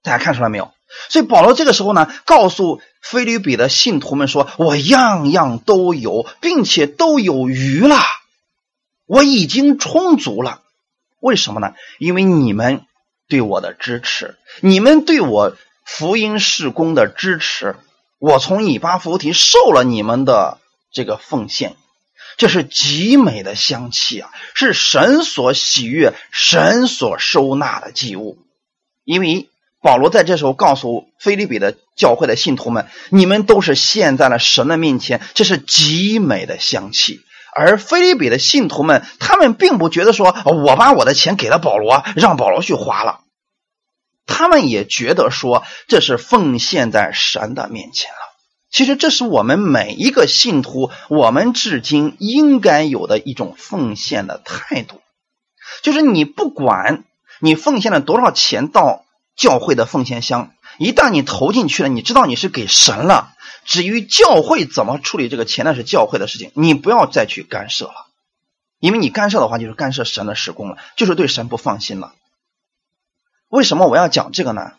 [0.02, 0.70] 大家看出来没有？
[1.08, 7.96] 所以保罗这个时候呢，告诉菲律比的信徒们说：“我样样都有，并且都有余了，
[9.06, 10.60] 我已经充足了。
[11.24, 11.74] 为什么呢？
[11.98, 12.82] 因为你们。”
[13.26, 15.56] 对我的支持，你们对我
[15.86, 17.74] 福音事工的支持，
[18.18, 20.58] 我从以巴弗提受了你们的
[20.92, 21.74] 这个奉献，
[22.36, 28.36] 这是极美的香气啊，是神所喜悦、神所收纳的祭物。
[29.04, 29.48] 因为
[29.80, 37.22] 保罗在这时候告诉菲利比的教会的信徒们，你们都是献在了神的面前，这是极美的香气。
[37.54, 43.20] 而菲利比的信徒们，他们并不觉得说，我把我的钱给了保罗，让保罗去花了。
[44.26, 48.16] 他们也觉得说，这是奉献在神的面前了。
[48.70, 55.00] 其实，这是我们每一个信徒，我们至今应该有的一种奉献的态度，
[55.82, 57.04] 就是你不管
[57.40, 59.04] 你奉献了多少钱到
[59.36, 63.33] 教会的奉献箱，一旦你投进去了，你知道你是给神了。
[63.64, 68.06] 至于教会怎么处理这个钱，那是教会的事情，你不要再去干涉了，
[68.78, 72.14] 因为你干涉的话，就是干涉神的施工了，就是对神不放心了。
[73.48, 74.72] 为什么我要讲这个呢？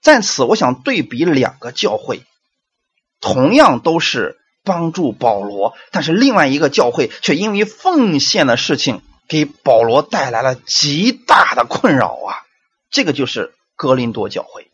[0.00, 2.22] 在此，我想对比两个教会，
[3.20, 12.44] 同样都是帮助保罗，但是另外一个教会却因为奉献的事情给保罗带来了极大的困扰啊！
[12.90, 14.70] 这个就是格林多教会。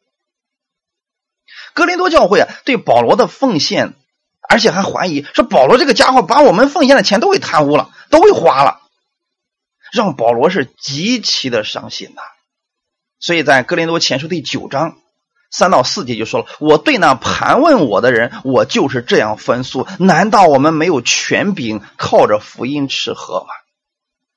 [1.75, 3.95] 格林多教会啊，对保罗的奉献，
[4.49, 8.81] 而且还怀疑说保罗这个家伙把我们奉献的钱都给贪污了，都给花了，
[9.93, 12.23] 让保罗是极其的伤心呐。
[13.19, 14.97] 所以在格林多前书第九章
[15.51, 19.87] 三到四节就说了：“我对那盘问我的人，我就是这样分诉。
[19.99, 23.49] 难道我们没有权柄，靠着福音吃喝吗？”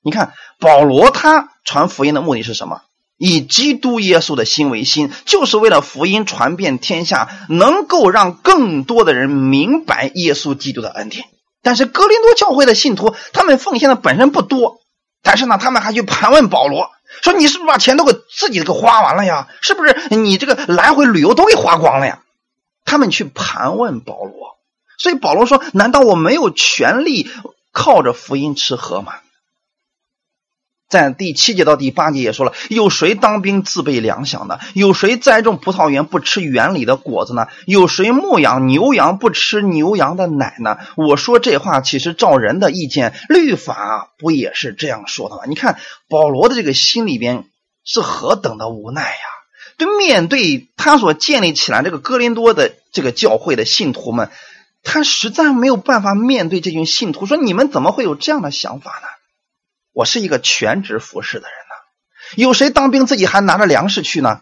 [0.01, 2.81] 你看，保罗他传福音的目的是什么？
[3.17, 11.25] 以基督耶稣的心为心，就是为了福音传遍天下，能够让更多的人明白耶稣基督的恩典。
[11.61, 14.81] 但是哥林多教会的信徒，他们奉献的本身不多，
[15.21, 16.89] 但是呢，他们还去盘问保罗，
[17.21, 19.47] 说：“你是不是把钱都给自己给花完了呀？
[19.61, 22.19] 是不是你这个来回旅游都给花光了呀？”
[22.83, 24.57] 他们去盘问保罗，
[24.97, 27.31] 所以保罗说：“难道我没有权利
[27.71, 29.13] 靠着福音吃喝吗？”
[30.89, 34.59] 在第七节到第八节也说了，有谁当兵自备粮饷呢？
[34.75, 37.47] 有谁栽种葡萄园不吃园里的果子呢？
[37.65, 40.77] 有谁牧养牛羊不吃牛羊的奶呢？
[40.95, 45.43] 我说这话其实照人的意见，律法不也是这样说的吗？
[45.47, 47.45] 你看保罗的这个心里边
[47.83, 49.25] 是何等的无奈呀！
[49.77, 54.29] 对，面对他所建立起来这个哥林多的这个教会的信徒们，
[54.83, 59.07] 他实在没有办法面对这群信徒，说你们怎么会有这样的想法呢？
[59.93, 64.41] 我是一个全职服侍的人呢，有谁当兵自己还拿着粮食去呢？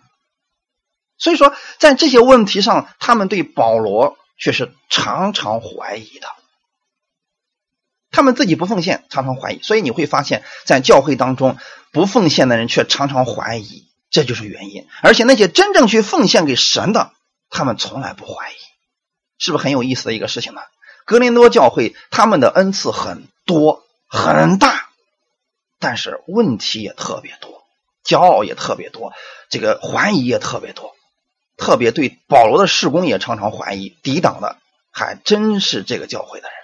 [1.17, 6.27] 所以说，在这些问题上，他们对保罗却是常常怀疑的。
[8.09, 9.61] 他们自己不奉献，常常怀疑。
[9.61, 11.57] 所以你会发现在教会当中，
[11.91, 14.87] 不奉献的人却常常怀疑，这就是原因。
[15.01, 17.11] 而且那些真正去奉献给神的，
[17.49, 18.55] 他们从来不怀疑，
[19.37, 20.61] 是不是很有意思的一个事情呢？
[21.05, 24.90] 格林多教会他们的恩赐很多很大。
[25.81, 27.63] 但是问题也特别多，
[28.05, 29.11] 骄傲也特别多，
[29.49, 30.95] 这个怀疑也特别多，
[31.57, 34.57] 特别对保罗的事工也常常怀疑，抵挡的
[34.91, 36.55] 还真是这个教会的人。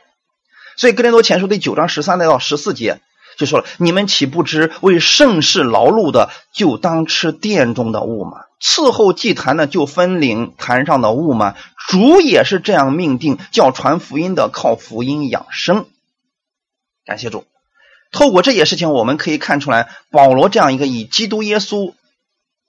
[0.77, 3.01] 所以哥林多前书第九章十三到十四节
[3.37, 8.45] 就说了：“你们岂不知为盛世劳碌的，就当吃殿中的物吗？
[8.61, 11.55] 伺候祭坛的，就分领坛上的物吗？
[11.89, 15.87] 主也是这样命定，叫传福音的靠福音养生。
[17.05, 17.45] 感谢主。”
[18.11, 21.93] 透过这些事情，我们可以看出来，保罗这样一个以基督耶稣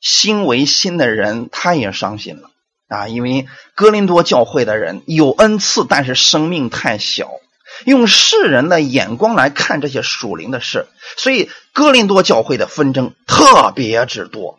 [0.00, 2.50] 心为心的人，他也伤心了
[2.88, 3.08] 啊！
[3.08, 7.30] 因为哥林多教会的人有恩赐，但是生命太小，
[7.84, 14.58] 用世人的眼光来看这些属灵的事，所以哥林多教会的纷争特别之多。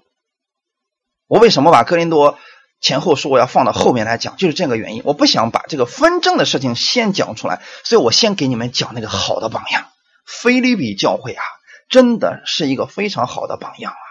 [1.27, 2.37] 我为什么把哥林多
[2.81, 4.37] 前后书我要放到后面来讲？
[4.37, 9.87] 就是这个原因，我不想把这个纷争的事情先讲出来，所以我先给你们讲那个好的榜样。
[10.29, 11.43] 菲利比教会啊，
[11.89, 14.05] 真的是一个非常好的榜样啊！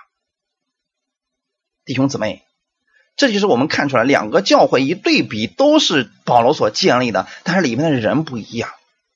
[1.85, 2.43] 弟兄姊妹，
[3.17, 8.69] 这就是我们看出来两个教会一对比，都是保罗所建立的，但是里面的人不一样。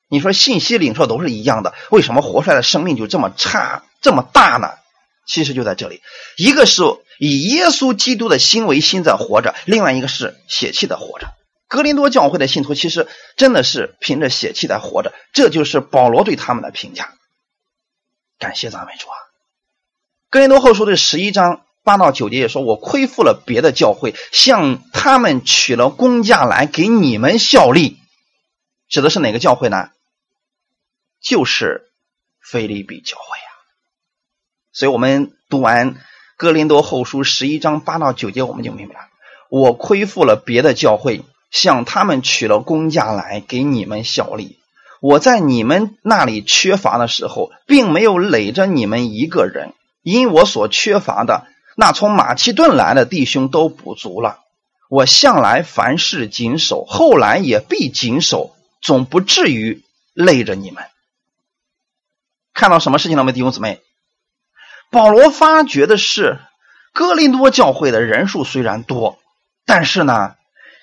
[0.08, 4.70] 你说信息领受都是一样的，为什么活出来的生命就这么差、这么大呢？
[5.26, 6.00] 其实就在这里，
[6.36, 6.82] 一个是
[7.18, 11.34] 以耶稣基督的心为心在活着，另外一个是血气的活着。
[11.72, 17.14] 格林多教会的信徒其实真的是凭着血气在活着，这就是保罗对他们的评价。
[18.38, 19.16] 感谢赞美主啊！
[20.28, 27.96] 格林多后书的十一章八到九节也说：“我亏负了别的教会，向他们取了工价来给你们效力。”
[28.90, 29.88] 指的是哪个教会呢？
[31.22, 31.90] 就是
[32.42, 33.48] 菲利比教会啊！
[34.72, 35.96] 所以我们读完
[36.36, 39.08] 格林多后书十一章八到九节，我们就明白了：
[39.48, 41.24] 我亏负了别的教会。
[41.52, 44.58] 向他们取了工价来给你们效力。
[45.00, 54.38] 我在你们那里缺乏的时候，并没有累着你们一个人，因我所缺乏的，那从马其顿来的弟兄都补足了。
[54.88, 59.82] 我向来凡事谨守，后来也必谨守，总不至于
[60.14, 60.84] 累着你们。
[62.54, 63.80] 看到什么事情了没，弟兄姊妹？
[64.90, 66.38] 保罗发觉的是，
[66.92, 69.18] 哥林多教会的人数虽然多，
[69.66, 70.36] 但是呢。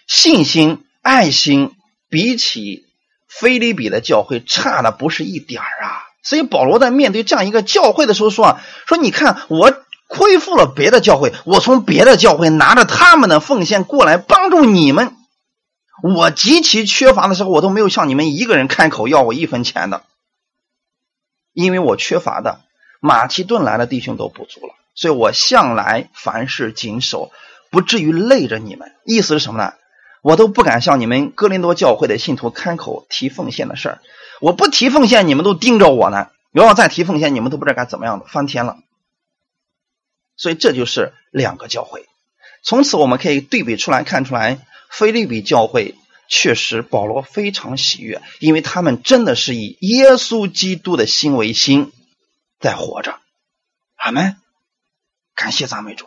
[0.10, 1.76] 信心、爱心
[2.10, 2.88] 比起
[3.28, 6.02] 菲利比的教会差的不是一点儿啊！
[6.24, 9.72] 所以保罗在面对这样一个教会的时候说：“啊，说你看我
[10.08, 15.16] 恢复了别的教会，我从别的教会拿着他们的奉献过来帮助你们，
[16.02, 20.02] 我极其缺乏的时候，我都没有向你们一个人开口要我一分钱的，
[21.54, 22.62] 因为我缺乏的
[23.00, 27.32] 马其顿来的弟兄都不足了，所以我向来凡事谨守，
[27.70, 28.92] 不至于累着你们。
[29.06, 29.74] 意思是什么呢？”
[30.22, 34.02] 我都不敢向你们哥林多教会的信徒开口提奉献的事儿，
[34.42, 36.30] 我不提奉献，你们都盯着我呢。
[36.52, 38.80] 我要再提奉献，你们都不知道该怎么样的，翻天了。
[40.36, 42.08] 所以这就是两个教会。
[42.64, 45.96] 从此我们可以对比出来，看出来，菲利比教会
[46.28, 51.92] 确实保罗非常喜悦，因为他们真的是以耶稣基督的心为心
[52.60, 53.20] 在活着。
[53.96, 54.38] 阿门。
[55.36, 56.06] 感谢赞美主。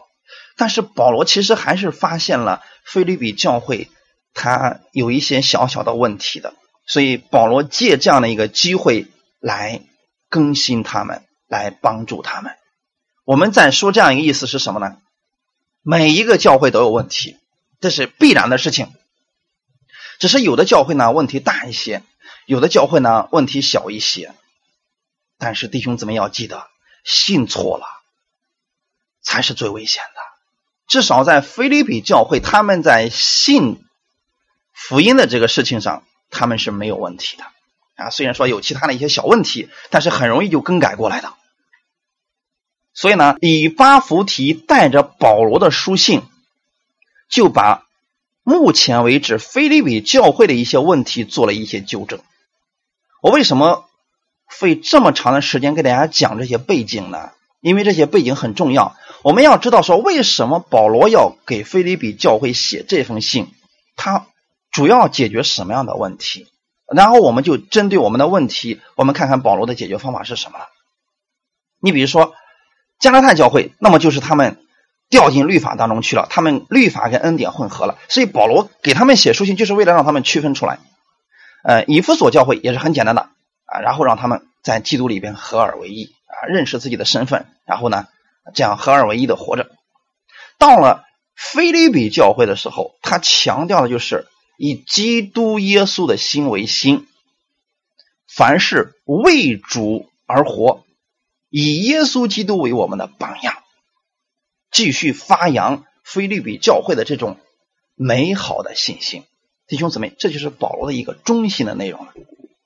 [0.57, 3.89] 但是保罗其实还是发现了菲律比教会
[4.35, 6.55] 他有一些小小的问题的，
[6.87, 9.07] 所以保罗借这样的一个机会
[9.41, 9.83] 来
[10.29, 12.57] 更新他们，来帮助他们。
[13.25, 14.97] 我们在说这样一个意思是什么呢？
[15.83, 17.37] 每一个教会都有问题，
[17.81, 18.93] 这是必然的事情。
[20.19, 22.03] 只是有的教会呢问题大一些，
[22.47, 24.33] 有的教会呢问题小一些。
[25.39, 26.69] 但是弟兄姊妹要记得，
[27.05, 27.85] 信错了
[29.23, 30.21] 才是最危险的。
[30.87, 33.85] 至少在菲律比教会，他们在信
[34.89, 37.45] 福音的这个事情上，他们是没有问题的
[37.97, 38.11] 啊。
[38.11, 41.33] 虽然说有其他的一些小问题，但是很容易就更改过来的。
[42.95, 46.23] 所以呢，以巴弗提带着保罗的书信，
[47.31, 47.87] 就把
[48.43, 52.21] 目前为止菲律比教会的一些问题做了一些纠正。
[53.23, 53.87] 我为什么？
[54.49, 57.31] 费这么长的时间给大家讲这些背景呢？
[57.63, 58.95] 因为这些背景很重要。
[59.23, 63.49] 我们要知道说，为什么保罗要给菲利比教会写这封信？
[63.97, 64.27] 他
[64.73, 66.49] 主要解决什么样的问题？
[66.93, 70.59] 然后我们就针对我们的问题，我们看看保罗的解决方法是什么。
[71.81, 72.35] 你比如说
[72.99, 74.65] 加拉太教会，那么就是他们
[75.09, 80.81] 掉进律法当中去了，他们律法跟恩典混合了，所以保罗给他们写书信，就是为了让他们区分出来。
[81.63, 83.29] 呃，以弗所教会也是很简单的。
[83.65, 88.07] 啊，然后让他们在基督里边合二为一啊，认识自己的身份，然后呢，
[88.55, 89.71] 这样合二为一的活着。
[90.59, 91.05] 到了
[91.35, 97.07] 菲利比教会的时候，他强调的就是以基督耶稣的心为心，
[98.27, 100.85] 凡是为主而活，
[101.49, 103.57] 以耶稣基督为我们的榜样，
[104.71, 107.39] 继续发扬菲利比教会的这种
[107.95, 109.25] 美好的信心。
[109.67, 112.13] 弟兄姊妹，这就是保罗的一个中心的内容了，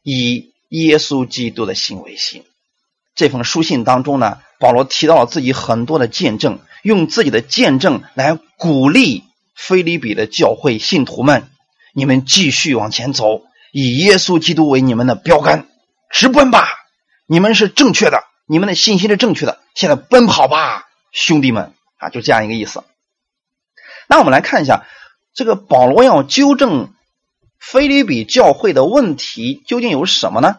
[0.03, 0.53] 以。
[0.69, 2.43] 耶稣基督的心为心，
[3.15, 9.23] 这封书信当中呢，保罗提到了自己很多的见证，用自己的见证来鼓励
[9.55, 11.49] 菲利比的教会信徒们：
[11.97, 13.41] 你们继续往前走，
[13.73, 15.67] 以耶稣基督为你们的标杆，
[16.11, 16.69] 直奔吧！
[17.27, 21.73] 你们是正确的，你们的信心是正确的，现在奔跑吧，兄弟们！
[21.97, 22.85] 啊，就这样一个意思。
[24.09, 24.85] 那我们来看一下，
[25.33, 26.93] 这个保罗要纠正。
[27.59, 30.59] 菲利比教会的问题究竟有什么呢？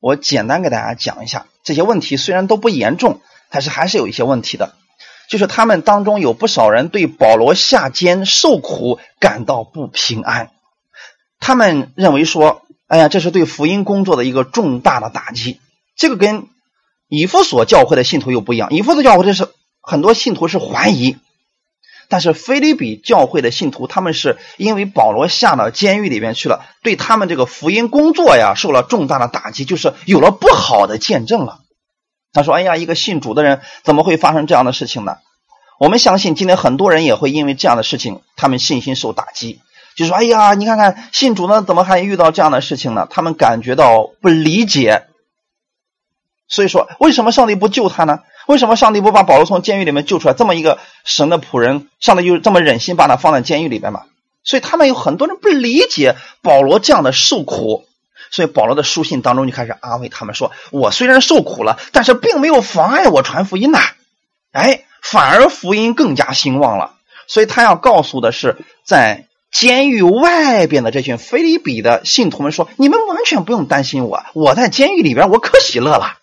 [0.00, 1.46] 我简单给大家讲一下。
[1.64, 4.76] 这些问题虽然都不严重，但是还是有一些问题的。
[5.32, 10.50] 就是他们当中有不少人对保罗下监受苦感到不平安，
[11.40, 15.58] 他们认为说：“哎呀，这是对福音工作的一个重大的打击。”
[15.96, 16.48] 这个跟
[17.08, 18.68] 以弗所教会的信徒又不一样。
[18.72, 19.48] 以弗所教会这是
[19.80, 21.16] 很多信徒是怀疑。
[22.10, 31.60] 但是菲利比教会的信徒，他们是因为保罗下到监狱里面去了，对他们这个福音工作呀受了重大的打击，就是有了不好的见证了。
[32.32, 35.16] 他说：“哎呀，一个信主的人怎么会发生这样的事情呢？”
[35.78, 39.60] 我们相信今天很多人也会因为这样的事情，他们信心受打击，
[39.96, 45.04] 就说：“哎呀，你看看信主呢，怎么还遇到这样的事情呢？”他们感觉到不理解。
[46.48, 48.20] 所以说，为什么上帝不救他呢？
[48.46, 50.34] 为什么上帝不把保罗从监狱里面救出来？
[50.34, 54.02] 这么一个神的仆人，上帝就这么忍心把他放在监狱里边嘛？
[54.44, 57.86] 所以他们有很多人不理解保罗这样的受苦，
[58.32, 63.78] 所以保罗的书信当中就开始安慰他们说：“我虽然受苦了，但是并没有妨碍我传福音呐，
[64.50, 66.94] 哎，反而福音更加兴旺了。”
[67.28, 76.18] 所以他要告诉的是，在监狱外边的这群菲利比的信徒们说：“你们完全不用担心我，我在监狱里边，我可喜乐了。”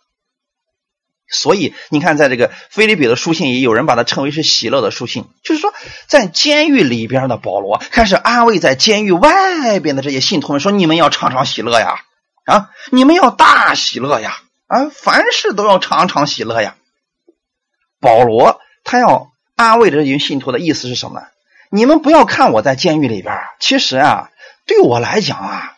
[1.31, 5.25] 所以你看，在这个菲利比的书信，也有人把它称为是喜乐的书信。
[5.43, 5.73] 就是说，
[6.07, 12.01] 在监狱里边的保罗开始安慰在监狱外边的这些信徒们，说：“你们要常常喜乐呀，
[12.45, 16.75] 啊，你们要大喜乐呀，啊，凡事都要常常喜乐呀。”
[18.01, 21.27] 保罗他要安慰这群信徒的意思是什么呢？
[21.69, 24.31] 你们不要看我在监狱里边，其实啊，
[24.65, 25.77] 对我来讲啊，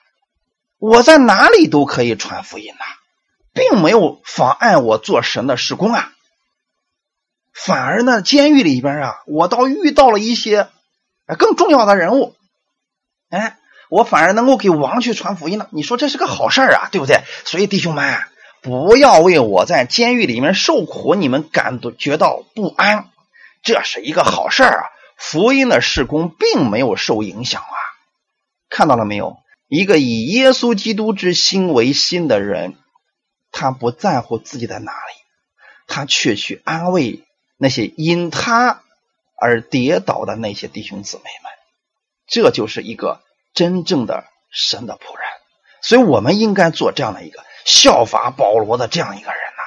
[0.78, 2.86] 我在哪里都可以传福音呐。
[3.54, 6.12] 并没有妨碍我做神的施工啊，
[7.54, 10.70] 反而呢，监狱里边啊，我倒遇到了一些
[11.38, 12.36] 更重要的人物，
[13.30, 13.58] 哎，
[13.90, 15.68] 我反而能够给王去传福音了。
[15.72, 17.24] 你说这是个好事啊，对不对？
[17.46, 18.20] 所以弟兄们，
[18.62, 23.10] 不要为我在监狱里面受苦，你们感觉到不安，
[23.64, 24.84] 这是一个好事啊。
[25.18, 27.76] 福音的施工并没有受影响啊，
[28.70, 29.38] 看到了没有？
[29.68, 32.76] 一个以耶稣基督之心为心的人。
[33.52, 35.14] 他不在乎自己在哪里，
[35.88, 37.24] 他却去安慰
[37.58, 38.82] 那些因他
[39.40, 41.52] 而跌倒的那些弟兄姊妹们。
[42.28, 43.22] 这就是一个
[43.54, 45.26] 真正的神的仆人。
[45.82, 49.64] 所以，我们应该做这样的一个效法保罗的这样一个人呐。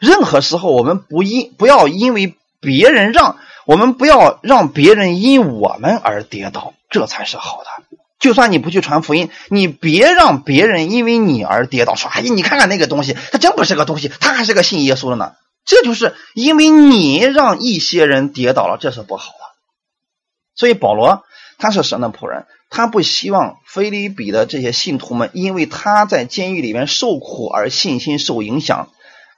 [0.00, 7.77] 任何时候，我们不因不要因为别人让我们不要让别人因我们而跌倒，这才是好的。
[8.18, 11.94] 就算你不去传福音，你别让别人因为你而跌倒。
[11.94, 15.32] 说：“哎呀，你看看那个东西，他真不是个东西，他还是个信耶稣的呢。”
[15.64, 19.44] 这就是因为你让一些人跌倒了，这是不好的。
[20.54, 21.24] 所以保罗
[21.58, 28.88] 他是神的仆人，他不希望菲利比的这些信徒们因为他在监狱里面受苦而信心受影响。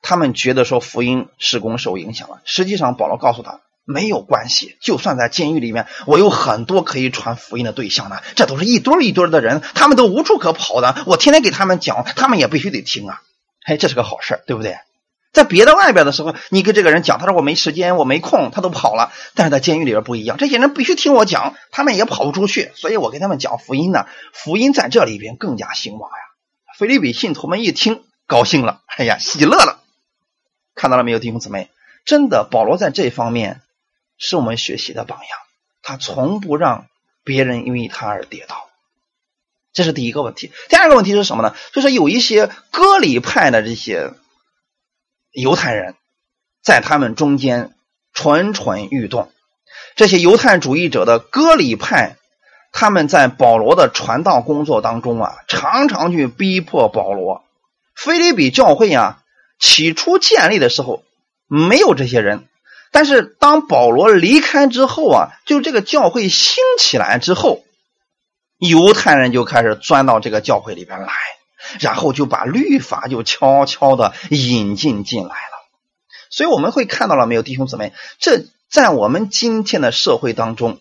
[0.03, 3.61] 他们觉得说福音施工受影响了，实际上保罗告诉他。
[3.85, 8.21] 没有关系，就算在监狱里面，我有很多可以传福音的对象呢。
[8.37, 10.97] 这都是一堆一堆的人，他们都无处可跑的。
[11.07, 13.23] 我天天给他们讲，他们也必须得听啊。
[13.65, 14.77] 嘿，这是个好事对不对？
[15.33, 19.13] 在别的外边的时候，你跟这个人讲，他说我没时间，我没空，他都跑了。
[19.35, 24.07] 但是在监狱里边不一样，这些人必须听我讲，他们也跑不出去，所以我给他们讲福音呢。
[24.33, 26.17] 福音在这里边更加兴旺呀。
[26.79, 29.79] 菲利比信徒们一听，高兴了，哎呀，喜乐了。
[30.75, 31.71] 看到了没有，弟兄姊妹？
[32.05, 33.61] 真的，保罗在这方面。
[34.21, 35.39] 是我们学习的榜样，
[35.83, 36.87] 他从不让
[37.25, 38.69] 别人因为他而跌倒，
[39.73, 40.53] 这是第一个问题。
[40.69, 41.57] 第二个问题是什么呢？
[41.73, 44.13] 就是有一些割礼派的这些
[45.33, 45.95] 犹太人，
[46.63, 47.75] 在他们中间
[48.13, 49.33] 蠢蠢欲动。
[49.97, 52.17] 这些犹太主义者的割礼派，
[52.73, 57.43] 他们在保罗的传道工作当中啊，常常去逼迫保罗。
[57.95, 59.23] 菲利比教会啊，
[59.59, 61.05] 起初建立的时候
[61.47, 62.49] 没有这些人。
[62.93, 67.63] 但是当保罗离开之后啊，就这个教会兴起来之后，
[68.59, 71.13] 犹太人就开始钻到这个教会里边来，
[71.79, 75.61] 然后就把律法就悄悄的引进进来了。
[76.31, 77.93] 所以我们会看到了没有，弟兄姊妹？
[78.19, 80.81] 这在我们今天的社会当中，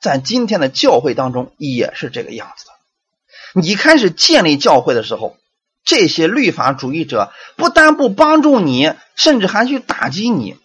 [0.00, 2.72] 在今天的教会当中也是这个样子的。
[3.60, 5.36] 你开始建立教会的时候，
[5.84, 10.56] 这些律法主义者不但不帮助你，甚至还去打击你。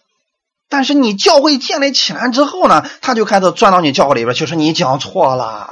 [0.70, 5.70] 但是你教会建立起来之后呢，他就开始钻到你教会里边，就说你讲错了，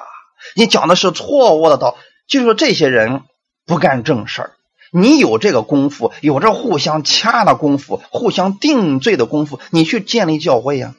[0.55, 3.22] 你讲的是错误的道，就是说这些人
[3.66, 4.53] 不干正事儿。
[4.90, 10.94] 你有这个功夫，有这互相掐的功夫，互相定罪的功夫，你去建立教会呀，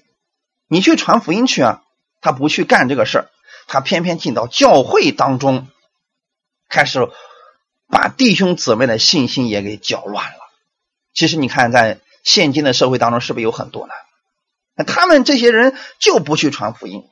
[0.68, 1.82] 你去传福音去啊。
[2.22, 3.30] 他不去干这个事儿，
[3.66, 5.68] 他偏偏进到教会当中，
[6.70, 7.10] 开始
[7.90, 10.40] 把弟兄姊妹的信心也给搅乱了。
[11.16, 12.00] 其实你看在。
[12.28, 13.94] 现今的社会当中是不是有很多呢？
[14.86, 17.06] 他们这些人就不去传福音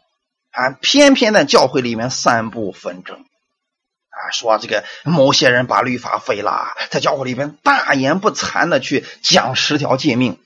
[0.51, 10.37] 啊，偏偏在教会里面散布纷争啊，说这个某些人把律法废了，在教会里面大言不惭的去讲十条诫命，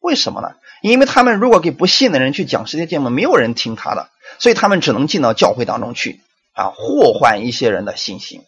[0.00, 0.54] 为什么呢？
[0.80, 4.08] 因为他们如果给不信的人去讲十条诫命，没有人听他的，
[4.38, 6.22] 所以他们只能进到教会当中去
[6.54, 8.42] 啊，祸患一些人的信心。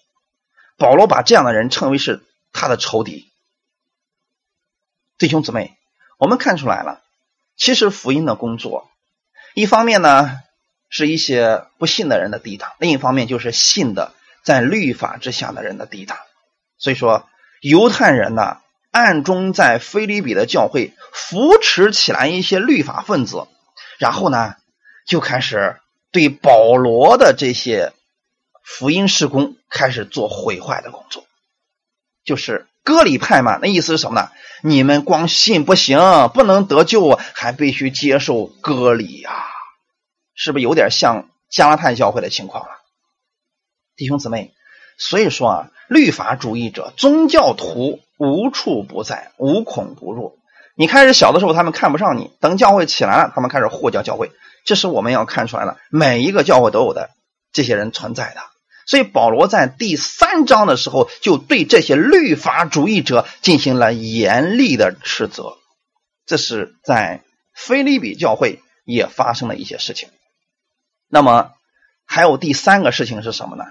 [0.79, 2.23] 保罗把这样的人称为是
[2.55, 3.31] 他的仇敌。
[5.19, 5.75] 弟兄姊妹，
[6.19, 7.01] 我们看出来了，
[7.57, 8.91] 其实福音的工作，
[9.55, 10.31] 一方面呢
[10.91, 14.13] 是一些不信的人的抵挡，另一方面就是信的
[14.45, 16.19] 在律法之下的人的抵挡。
[16.77, 17.27] 所以说，
[17.63, 18.59] 犹太人呢
[18.91, 23.47] 暗中在菲律比的教会扶持起来一些律法分子，
[23.99, 24.55] 然后呢
[25.07, 27.95] 就开始对保罗的这些
[28.63, 31.25] 福音事工开始做毁坏的工作，
[32.23, 32.67] 就是。
[32.87, 34.31] 割礼派嘛，那意思是什么呢？
[34.63, 35.99] 你们光信不行，
[36.33, 39.33] 不能得救，还必须接受割礼呀，
[40.37, 42.71] 是不是有点像加拉太教会的情况了？
[43.97, 44.53] 弟兄姊妹，
[44.99, 50.39] 所以说啊，律法主义者、宗教徒无处不在，无孔不入。
[50.77, 54.31] 你开始小的时候，他们看不上你；等教会起来了，他们开始护教教会。
[54.65, 57.11] 这是我们要看出来的，每一个教会都有的
[57.53, 58.41] 这些人存在的。
[58.87, 65.57] 所以保罗在第三章的时候，就对这些律法主义者进行了严厉的斥责。
[66.25, 67.23] 这是在
[67.53, 70.09] 菲利比教会也发生了一些事情。
[71.09, 71.51] 那么
[72.07, 73.65] 还有第三个事情是什么呢？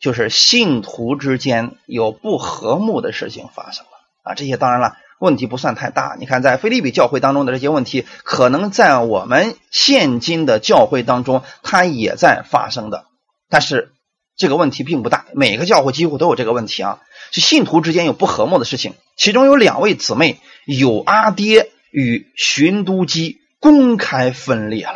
[0.00, 3.90] 就是信徒之间有不和睦的事情发生了
[4.22, 4.34] 啊！
[4.34, 6.16] 这些当然了，问题不算太大。
[6.20, 13.06] 你看，在菲利比教会当中的这些问题，可能在我们现今的教会当中，它也在发生的，
[13.48, 13.92] 但是。
[14.40, 18.94] 这个问题并不大，每个教会几乎都有这个问题啊，是信徒之间有不和睦的事情。
[19.14, 24.94] 其中有两位姊妹，有阿爹与寻都基公开分裂了。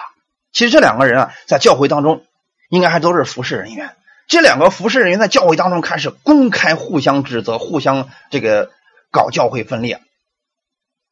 [0.51, 2.25] 其实这两个人啊，在教会当中
[2.71, 3.95] 应该还都是服侍人员。
[4.29, 8.73] 这两个服侍人员在教会当中开始公开互相指责，互相这个
[9.11, 10.01] 搞教会分裂，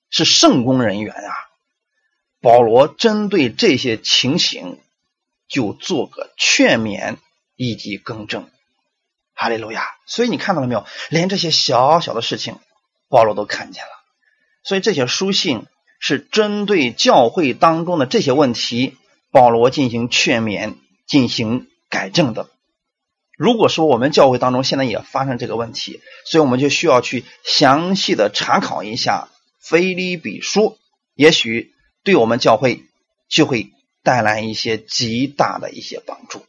[0.09, 1.33] 是圣公人员啊。
[2.41, 4.79] 保罗针对这些情形，
[5.49, 7.17] 就做个劝勉。
[7.57, 8.49] 以及更正，
[9.35, 9.87] 哈利路亚！
[10.07, 10.87] 所以你看到了没有？
[11.11, 12.59] 连这些小小的事情，
[13.09, 13.91] 保罗都看见了。
[14.65, 15.67] 所以这些书信
[15.99, 18.97] 是针对教会当中的这些问题，
[19.31, 20.77] 保罗进行劝勉、
[21.07, 22.49] 进行改正的。
[23.37, 29.29] 如果说我们教会当中现在也发生这个问题，所以我们就需要去详细的查考一下
[29.69, 30.61] 《腓立比书》，
[31.15, 31.73] 也许
[32.05, 32.85] 对我们教会
[33.29, 33.73] 就会
[34.05, 36.45] 带来一些极大的一些帮助。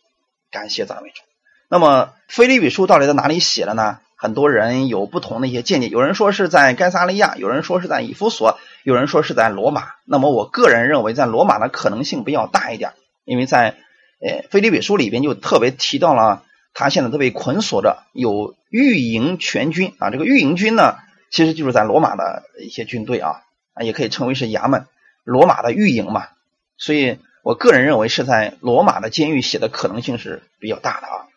[0.53, 1.21] 感谢赞美主。
[1.67, 3.97] 那么《腓立比书》到底在哪里写的呢？
[4.15, 9.87] 很多人有不同的一些见解，有人说是在该撒利亚，有人说是在以弗所，有人说是在罗马。
[10.05, 12.93] 那么我个人认为，在罗马的可能性比较大一点，
[13.25, 13.75] 因为在
[14.21, 16.43] 呃《腓立比书》里边就特别提到了。
[16.75, 20.09] 他现在都被捆锁着，有御营全军啊。
[20.09, 20.95] 这个御营军呢，
[21.29, 23.43] 其实就是在罗马的一些军队，啊，
[23.79, 24.87] 也可以称为是衙门，
[25.23, 26.29] 罗马的御营嘛。
[26.77, 31.27] 所以我个人认为是在罗马的监狱写的可能性是比较大的啊。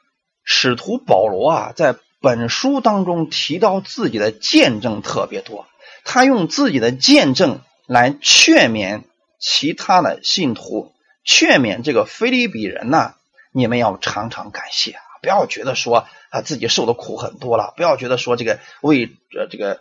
[0.45, 5.67] 使徒保罗啊，在本书当中提到自己的见证特别多，
[6.05, 9.03] 他用自己的见证来劝勉
[9.41, 10.93] 其他的信徒，
[11.25, 13.15] 劝勉这个菲利比人呢，
[13.51, 15.03] 你们要常常感谢啊。
[15.21, 19.81] 不要觉得说啊自己受的苦很多了，不要觉得说这个为呃这个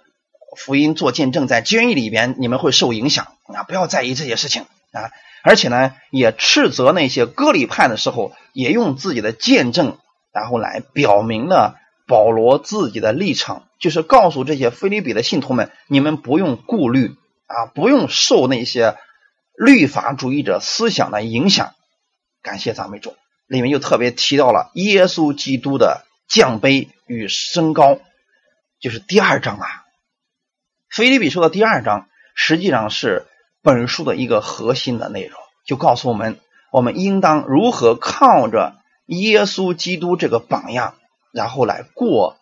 [0.57, 3.61] 福音做见证，在监狱里边你们会受影响啊！
[3.61, 5.11] 不要在意这些事情啊！
[5.45, 9.99] 而且呢，也斥责那些割礼派的时候，也用自己的见证，
[10.33, 11.77] 然后来表明了
[12.07, 17.15] 保罗自己的立场，就是告诉这些菲利比的信徒们：你们不用顾虑
[17.45, 18.97] 啊，不用受那些
[19.55, 21.75] 律法主义者思想的影响。
[22.41, 23.15] 感谢赞美主。
[23.45, 27.99] 里面又特别提到了耶稣基督的降卑与升高，
[28.81, 29.67] 就是第二章啊。
[30.89, 33.27] 腓立比书的第二章实际上是
[33.65, 36.39] 本书的一个核心的内容，就告诉我们
[36.71, 38.75] 我们应当如何靠着
[39.07, 40.93] 耶稣基督这个榜样，
[41.33, 42.37] 然后来过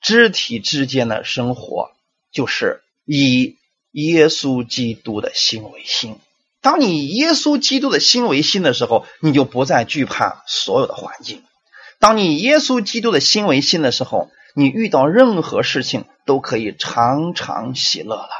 [0.00, 1.90] 肢体之间的生活，
[2.30, 3.56] 就是以
[3.90, 6.16] 耶稣基督的心为心。
[6.60, 11.42] 当你耶稣基督的心为心的时候，你就不再惧怕所有的环境。
[11.98, 18.30] 当你耶稣基督的心为心的时候，你遇到任何事情都可以常常喜乐了。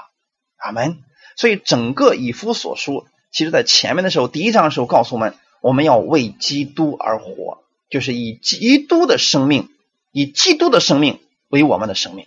[0.58, 0.98] 阿门。
[1.38, 9.70] 所以整个以夫所书，其实在前面的时候，第一章的时候告诉我们，我们要为基督而活，就是以基督的生命，
[10.12, 12.26] 以基督的生命为我们的生命，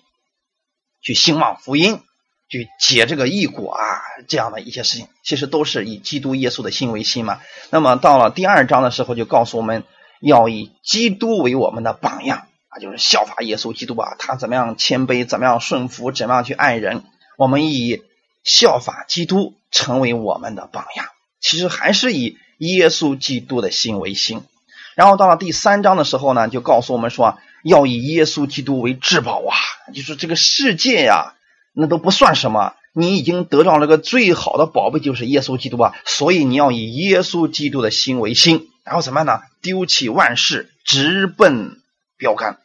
[1.03, 1.99] 去兴旺福音。
[2.49, 3.79] 去解这个异果啊，
[4.27, 7.39] 这样的一些事情，其实都是以基督耶稣的心为心嘛。
[7.69, 9.85] 那么到了第二章的时候，就告诉我们
[10.19, 17.03] 要以基督为我们的榜样啊，就是效法耶稣基督啊，他怎么样谦卑，怎么样顺服，怎么样去爱人。
[17.37, 18.01] 我们以
[18.43, 21.05] 效法基督成为我们的榜样，
[21.39, 24.43] 其实还是以耶稣基督的心为心。
[24.95, 29.55] 然后到了第三章的时候呢，就告诉我们说要以耶稣基督为至宝啊，
[29.93, 31.35] 就是这个世界呀。
[31.73, 35.95] 那都不算什么，你已经得到了个最好的宝贝，就是耶稣基督啊！
[36.03, 39.39] 所以你要以耶稣基督的心为心，然后怎么样呢？
[39.61, 41.79] 丢弃万事，直奔
[42.17, 42.59] 标杆。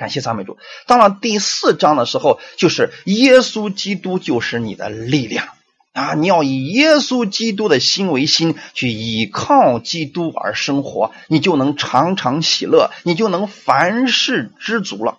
[0.00, 0.58] 感谢赞美主。
[0.88, 5.46] 到了第四章的时候，就是耶稣基督就是你的力量
[5.92, 6.14] 啊！
[6.14, 15.18] 你要以耶稣基督的心为心，去依靠基督而生活，你就能常常喜乐，你就能凡事知足了。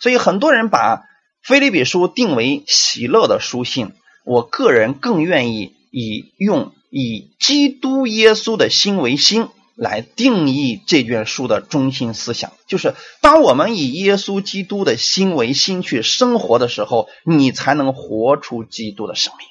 [0.00, 1.02] 所以很多人把。
[1.46, 3.92] 菲利比书定为喜乐的书信，
[4.24, 19.46] 我个人更愿意以用以基督耶稣的心为心来定义这卷书的中心思想，就是当我们以耶稣基督的心为心去生活的时候，你才能活出基督的生命。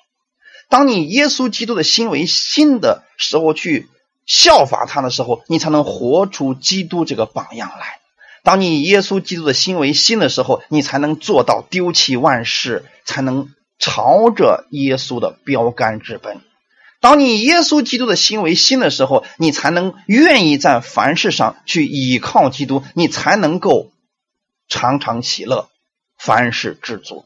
[0.70, 3.90] 当你耶稣基督的心为心的时候，去
[4.26, 8.00] 效法他的时候，你才能活出基督这个榜样来。
[8.44, 16.42] 当你耶稣基督的心为心的时候，你才能做到丢弃万事，才能朝着耶稣的标杆直奔。
[17.04, 23.92] 当你耶稣基督的心为心的时候，你才能愿意在凡事上去倚靠基督，你才能够
[24.70, 25.68] 常常喜乐，
[26.18, 27.26] 凡事知足。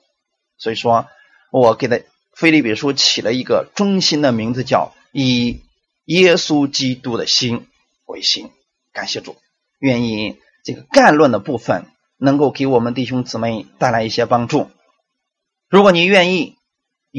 [0.58, 1.06] 所以说，
[1.52, 2.00] 我给他
[2.34, 5.62] 菲利比书起了一个中心的名字，叫以
[6.06, 7.68] 耶稣基督的心
[8.08, 8.50] 为心。
[8.92, 9.36] 感谢主，
[9.78, 10.40] 愿意。
[10.64, 11.86] 这个概论的部分
[12.18, 14.72] 能够给我们弟兄姊妹带来一些帮助。
[15.70, 16.57] 如果你愿意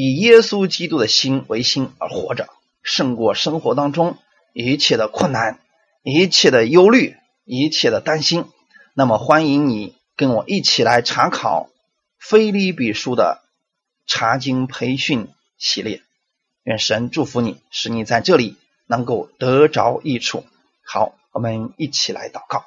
[0.01, 2.49] 以耶稣基督的心为心而活着，
[2.84, 4.16] 胜过生活当中
[4.53, 5.59] 一切的困难、
[6.05, 8.44] 一切的忧虑、一切的担心，
[8.94, 11.68] 那么欢迎你跟我一起来查考
[12.20, 13.42] 《菲利比书》的
[14.07, 15.26] 查经培训
[15.59, 16.01] 系列。
[16.62, 18.55] 愿神祝福你，使你在这里
[18.86, 20.44] 能够得着益处。
[20.84, 22.66] 好，我们一起来祷告。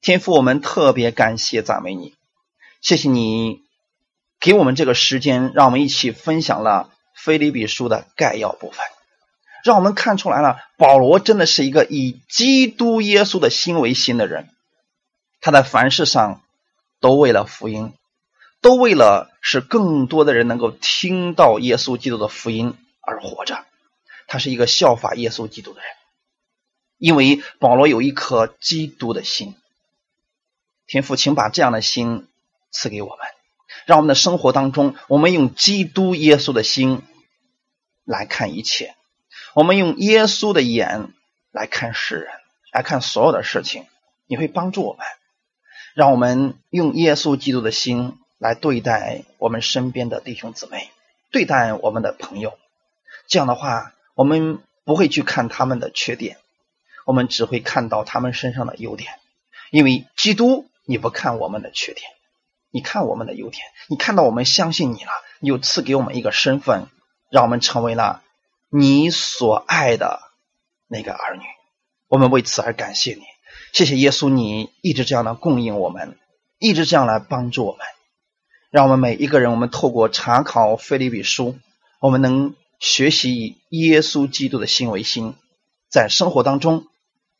[0.00, 2.14] 天父，我们特别感谢赞美你，
[2.80, 3.60] 谢谢你
[4.44, 8.84] 给我们这个时间，让我们一起分享了菲利比书的概要部分，
[9.64, 14.50] 让我们看出来了，保罗真的是一个以基督耶稣的心为心的人，
[15.40, 16.42] 他在凡事上
[17.00, 17.94] 都为了福音，
[18.60, 23.64] 都为了使更多的人能够听到耶稣基督的福音而活着。
[24.26, 25.88] 他是一个效法耶稣基督的人，
[26.98, 29.54] 因为保罗有一颗基督的心。
[30.86, 32.28] 天父，请把这样的心
[32.70, 33.23] 赐给我们，
[33.86, 37.02] 让我们的生活当中，我们用基督耶稣的心。
[38.06, 38.94] 来看一切，
[39.54, 41.08] 我们用耶稣的眼
[41.52, 42.28] 来看世人，
[42.70, 43.86] 来看所有的事情，
[44.26, 45.06] 你会帮助我们，
[45.94, 50.90] 让我们用耶稣基督的心来对待我们身边的弟兄姊妹，
[51.30, 52.58] 对待我们的朋友。
[53.26, 56.36] 这样的话，我们不会去看他们的缺点，
[57.06, 59.14] 我们只会看到他们身上的优点。
[59.70, 62.06] 因为基督，你不看我们的缺点，
[62.74, 66.88] 你看我们的优点，你看到我们相信你了，你又赐给我们一个身份。
[67.30, 68.22] 让我们成为了
[68.68, 70.20] 你所爱的
[70.86, 71.42] 那个儿女，
[72.06, 73.22] 我们为此而感谢你，
[73.72, 76.16] 谢谢耶稣，你一直这样的供应我们，
[76.60, 77.80] 一直这样来帮助我们，
[78.70, 81.58] 让我们每一个人，我们透过查考菲利比书，
[81.98, 83.34] 我们能学习
[83.68, 85.34] 以耶稣基督的心为心，
[85.88, 86.86] 在生活当中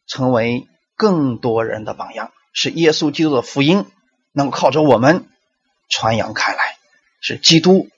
[0.09, 0.67] 成为
[0.97, 3.87] 更多人的榜样，是耶稣基督的福音
[4.35, 5.27] 能够靠着我们
[5.89, 6.77] 传扬开来，
[7.23, 7.89] 是基督。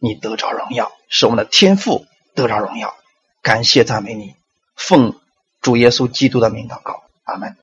[0.00, 2.94] 你得着荣耀，是我们的天赋得着荣耀，
[3.40, 4.34] 感谢赞美你，
[4.76, 5.18] 奉
[5.62, 7.52] 主耶稣基督的名祷告，阿门。